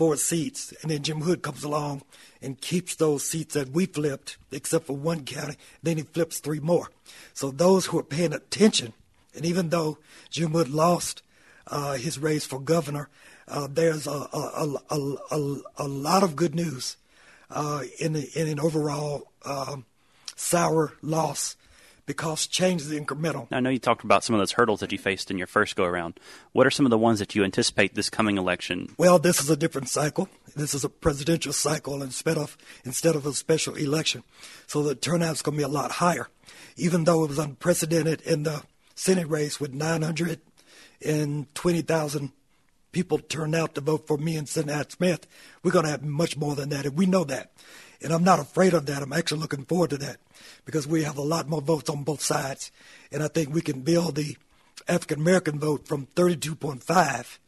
four 0.00 0.16
seats, 0.16 0.72
and 0.80 0.90
then 0.90 1.02
Jim 1.02 1.20
Hood 1.20 1.42
comes 1.42 1.62
along 1.62 2.00
and 2.40 2.58
keeps 2.58 2.94
those 2.94 3.22
seats 3.22 3.52
that 3.52 3.68
we 3.68 3.84
flipped, 3.84 4.38
except 4.50 4.86
for 4.86 4.96
one 4.96 5.26
county. 5.26 5.56
Then 5.82 5.98
he 5.98 6.04
flips 6.04 6.38
three 6.38 6.58
more. 6.58 6.88
So 7.34 7.50
those 7.50 7.84
who 7.84 7.98
are 7.98 8.02
paying 8.02 8.32
attention, 8.32 8.94
and 9.34 9.44
even 9.44 9.68
though 9.68 9.98
Jim 10.30 10.52
Hood 10.52 10.70
lost 10.70 11.20
uh, 11.66 11.96
his 11.96 12.18
race 12.18 12.46
for 12.46 12.58
governor, 12.58 13.10
uh, 13.46 13.68
there's 13.70 14.06
a, 14.06 14.10
a, 14.10 14.74
a, 14.90 14.96
a, 15.32 15.56
a 15.76 15.86
lot 15.86 16.22
of 16.22 16.34
good 16.34 16.54
news 16.54 16.96
uh, 17.50 17.82
in, 17.98 18.16
in 18.16 18.48
an 18.48 18.58
overall 18.58 19.30
um, 19.44 19.84
sour 20.34 20.94
loss 21.02 21.56
because 22.10 22.48
change 22.48 22.82
is 22.82 22.90
incremental. 22.90 23.46
I 23.52 23.60
know 23.60 23.70
you 23.70 23.78
talked 23.78 24.02
about 24.02 24.24
some 24.24 24.34
of 24.34 24.40
those 24.40 24.50
hurdles 24.50 24.80
that 24.80 24.90
you 24.90 24.98
faced 24.98 25.30
in 25.30 25.38
your 25.38 25.46
first 25.46 25.76
go 25.76 25.84
around. 25.84 26.18
What 26.50 26.66
are 26.66 26.70
some 26.70 26.84
of 26.84 26.90
the 26.90 26.98
ones 26.98 27.20
that 27.20 27.36
you 27.36 27.44
anticipate 27.44 27.94
this 27.94 28.10
coming 28.10 28.36
election? 28.36 28.92
Well, 28.98 29.20
this 29.20 29.40
is 29.40 29.48
a 29.48 29.56
different 29.56 29.88
cycle. 29.88 30.28
This 30.56 30.74
is 30.74 30.82
a 30.82 30.88
presidential 30.88 31.52
cycle 31.52 32.02
instead 32.02 32.36
of 32.36 32.58
instead 32.84 33.14
of 33.14 33.26
a 33.26 33.32
special 33.32 33.76
election. 33.76 34.24
So 34.66 34.82
the 34.82 34.96
turnout's 34.96 35.40
going 35.40 35.56
to 35.56 35.60
be 35.60 35.64
a 35.64 35.68
lot 35.68 35.92
higher. 35.92 36.26
Even 36.74 37.04
though 37.04 37.22
it 37.22 37.28
was 37.28 37.38
unprecedented 37.38 38.22
in 38.22 38.42
the 38.42 38.64
Senate 38.96 39.28
race 39.28 39.60
with 39.60 39.72
900 39.72 40.40
and 41.06 41.54
20,000 41.54 42.32
people 42.90 43.18
turned 43.18 43.54
out 43.54 43.76
to 43.76 43.80
vote 43.80 44.08
for 44.08 44.18
me 44.18 44.34
and 44.34 44.48
Senator 44.48 44.90
Smith, 44.90 45.28
we're 45.62 45.70
going 45.70 45.84
to 45.84 45.92
have 45.92 46.02
much 46.02 46.36
more 46.36 46.56
than 46.56 46.70
that, 46.70 46.86
and 46.86 46.98
we 46.98 47.06
know 47.06 47.22
that. 47.22 47.52
And 48.02 48.12
I'm 48.12 48.24
not 48.24 48.40
afraid 48.40 48.72
of 48.72 48.86
that. 48.86 49.02
I'm 49.02 49.12
actually 49.12 49.40
looking 49.40 49.64
forward 49.64 49.90
to 49.90 49.98
that 49.98 50.18
because 50.64 50.86
we 50.86 51.02
have 51.02 51.18
a 51.18 51.22
lot 51.22 51.48
more 51.48 51.60
votes 51.60 51.90
on 51.90 52.02
both 52.02 52.22
sides. 52.22 52.72
And 53.12 53.22
I 53.22 53.28
think 53.28 53.52
we 53.52 53.60
can 53.60 53.80
build 53.80 54.14
the 54.14 54.36
African 54.88 55.20
American 55.20 55.58
vote 55.58 55.86
from 55.86 56.06
32.5, 56.06 57.38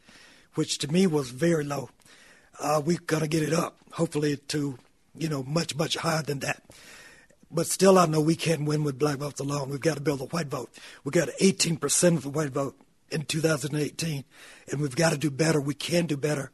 which 0.55 0.79
to 0.79 0.89
me 0.89 1.07
was 1.07 1.31
very 1.31 1.65
low. 1.65 1.91
Uh, 2.61 2.83
we're 2.85 2.99
going 2.99 3.23
to 3.23 3.29
get 3.29 3.43
it 3.43 3.55
up, 3.55 3.79
hopefully, 3.93 4.37
to, 4.37 4.79
you 5.17 5.29
know, 5.29 5.43
much, 5.43 5.75
much 5.75 5.97
higher 5.97 6.23
than 6.23 6.41
that. 6.41 6.63
But 7.51 7.67
still, 7.67 7.99
I 7.99 8.07
know 8.07 8.21
we 8.21 8.37
can't 8.37 8.65
win 8.65 8.85
with 8.85 8.99
black 8.99 9.19
votes 9.19 9.41
alone. 9.41 9.71
We've 9.71 9.81
got 9.81 9.97
to 9.97 10.03
build 10.03 10.21
a 10.21 10.25
white 10.25 10.49
vote. 10.49 10.71
We 11.05 11.11
got 11.11 11.29
18% 11.41 12.17
of 12.17 12.23
the 12.23 12.31
white 12.31 12.51
vote 12.51 12.77
in 13.11 13.25
2018, 13.25 14.25
and 14.71 14.81
we've 14.81 14.97
got 14.97 15.11
to 15.11 15.19
do 15.19 15.31
better. 15.31 15.61
We 15.61 15.75
can 15.75 16.07
do 16.07 16.17
better, 16.17 16.51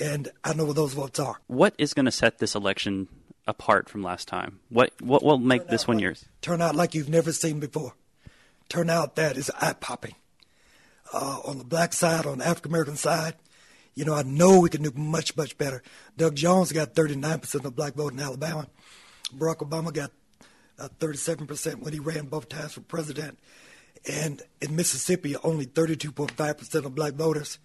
and 0.00 0.28
I 0.44 0.54
know 0.54 0.64
what 0.64 0.76
those 0.76 0.94
votes 0.94 1.18
are. 1.18 1.40
What 1.46 1.74
is 1.78 1.92
going 1.92 2.06
to 2.06 2.12
set 2.12 2.38
this 2.38 2.54
election 2.54 3.08
apart 3.48 3.88
from 3.88 4.02
last 4.02 4.28
time? 4.28 4.60
What 4.68 4.92
what 5.00 5.24
will 5.24 5.38
make 5.38 5.62
Turn 5.62 5.70
this 5.70 5.88
one 5.88 5.98
yours? 5.98 6.26
Turn 6.42 6.62
out 6.62 6.76
like 6.76 6.94
you've 6.94 7.08
never 7.08 7.32
seen 7.32 7.58
before. 7.58 7.94
Turn 8.68 8.90
out 8.90 9.16
that 9.16 9.36
is 9.36 9.50
eye 9.60 9.72
popping. 9.72 10.14
Uh, 11.12 11.40
on 11.44 11.58
the 11.58 11.64
black 11.64 11.94
side, 11.94 12.26
on 12.26 12.38
the 12.38 12.46
African 12.46 12.70
American 12.70 12.96
side, 12.96 13.34
you 13.94 14.04
know, 14.04 14.14
I 14.14 14.22
know 14.22 14.60
we 14.60 14.68
can 14.68 14.82
do 14.82 14.92
much, 14.94 15.36
much 15.36 15.56
better. 15.56 15.82
Doug 16.16 16.36
Jones 16.36 16.70
got 16.70 16.94
39% 16.94 17.54
of 17.54 17.62
the 17.62 17.70
black 17.70 17.94
vote 17.94 18.12
in 18.12 18.20
Alabama. 18.20 18.68
Barack 19.36 19.56
Obama 19.56 19.92
got 19.92 20.12
uh, 20.78 20.88
37% 21.00 21.80
when 21.80 21.92
he 21.94 21.98
ran 21.98 22.26
both 22.26 22.48
times 22.48 22.74
for 22.74 22.82
president. 22.82 23.38
And 24.08 24.42
in 24.60 24.76
Mississippi, 24.76 25.34
only 25.42 25.66
32.5% 25.66 26.84
of 26.84 26.94
black 26.94 27.14
voters 27.14 27.58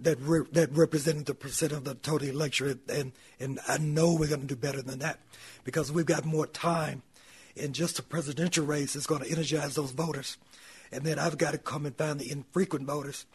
that 0.00 0.18
re- 0.20 0.46
that 0.52 0.72
represented 0.72 1.26
the 1.26 1.34
percent 1.34 1.72
of 1.72 1.84
the 1.84 1.94
total 1.94 2.28
electorate, 2.28 2.88
and 2.88 3.12
and 3.40 3.58
I 3.66 3.78
know 3.78 4.14
we're 4.14 4.28
going 4.28 4.42
to 4.42 4.46
do 4.46 4.56
better 4.56 4.82
than 4.82 5.00
that 5.00 5.20
because 5.64 5.90
we've 5.90 6.06
got 6.06 6.24
more 6.24 6.46
time, 6.46 7.02
and 7.56 7.74
just 7.74 7.96
the 7.96 8.02
presidential 8.02 8.64
race 8.64 8.94
is 8.94 9.06
going 9.06 9.22
to 9.22 9.30
energize 9.30 9.74
those 9.74 9.90
voters, 9.90 10.36
and 10.92 11.04
then 11.04 11.18
I've 11.18 11.38
got 11.38 11.52
to 11.52 11.58
come 11.58 11.86
and 11.86 11.96
find 11.96 12.20
the 12.20 12.30
infrequent 12.30 12.86
voters, 12.86 13.26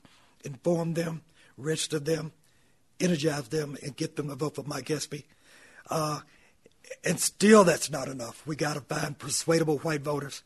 inform 0.43 0.93
them, 0.93 1.21
register 1.57 1.99
them, 1.99 2.31
energize 2.99 3.49
them, 3.49 3.77
and 3.83 3.95
get 3.95 4.15
them 4.15 4.29
to 4.29 4.35
vote 4.35 4.55
for 4.55 4.63
Mike 4.63 4.89
Espy. 4.89 5.25
Uh, 5.89 6.21
and 7.03 7.19
still, 7.19 7.63
that's 7.63 7.89
not 7.89 8.07
enough. 8.07 8.45
We 8.45 8.55
got 8.55 8.75
to 8.75 8.81
find 8.81 9.17
persuadable 9.17 9.79
white 9.79 10.01
voters, 10.01 10.43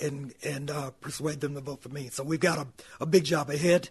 and 0.00 0.32
and 0.42 0.70
uh, 0.70 0.90
persuade 1.02 1.40
them 1.40 1.54
to 1.54 1.60
vote 1.60 1.82
for 1.82 1.90
me. 1.90 2.08
So 2.08 2.22
we've 2.22 2.40
got 2.40 2.58
a, 2.58 2.66
a 3.00 3.06
big 3.06 3.24
job 3.24 3.50
ahead 3.50 3.90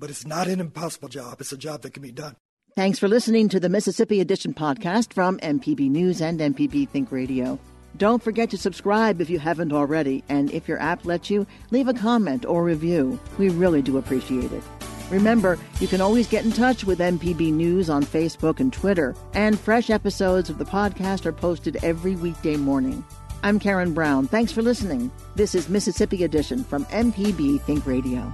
but 0.00 0.10
it's 0.10 0.26
not 0.26 0.48
an 0.48 0.58
impossible 0.58 1.08
job. 1.08 1.40
It's 1.40 1.52
a 1.52 1.58
job 1.58 1.82
that 1.82 1.92
can 1.92 2.02
be 2.02 2.10
done. 2.10 2.34
Thanks 2.74 2.98
for 2.98 3.08
listening 3.08 3.48
to 3.50 3.60
the 3.60 3.68
Mississippi 3.68 4.20
Edition 4.20 4.54
podcast 4.54 5.12
from 5.12 5.38
MPB 5.40 5.90
News 5.90 6.20
and 6.20 6.40
MPB 6.40 6.88
Think 6.88 7.12
Radio. 7.12 7.58
Don't 7.96 8.22
forget 8.22 8.48
to 8.50 8.58
subscribe 8.58 9.20
if 9.20 9.28
you 9.28 9.38
haven't 9.38 9.72
already, 9.72 10.24
and 10.28 10.50
if 10.52 10.68
your 10.68 10.80
app 10.80 11.04
lets 11.04 11.28
you, 11.28 11.46
leave 11.70 11.88
a 11.88 11.94
comment 11.94 12.46
or 12.46 12.64
review. 12.64 13.18
We 13.38 13.50
really 13.50 13.82
do 13.82 13.98
appreciate 13.98 14.52
it. 14.52 14.62
Remember, 15.10 15.58
you 15.80 15.88
can 15.88 16.00
always 16.00 16.28
get 16.28 16.44
in 16.44 16.52
touch 16.52 16.84
with 16.84 17.00
MPB 17.00 17.52
News 17.52 17.90
on 17.90 18.04
Facebook 18.04 18.60
and 18.60 18.72
Twitter, 18.72 19.16
and 19.34 19.58
fresh 19.58 19.90
episodes 19.90 20.48
of 20.48 20.58
the 20.58 20.64
podcast 20.64 21.26
are 21.26 21.32
posted 21.32 21.76
every 21.82 22.14
weekday 22.14 22.56
morning. 22.56 23.04
I'm 23.42 23.58
Karen 23.58 23.92
Brown. 23.92 24.28
Thanks 24.28 24.52
for 24.52 24.62
listening. 24.62 25.10
This 25.34 25.56
is 25.56 25.68
Mississippi 25.68 26.22
Edition 26.22 26.62
from 26.62 26.84
MPB 26.86 27.60
Think 27.62 27.84
Radio. 27.86 28.32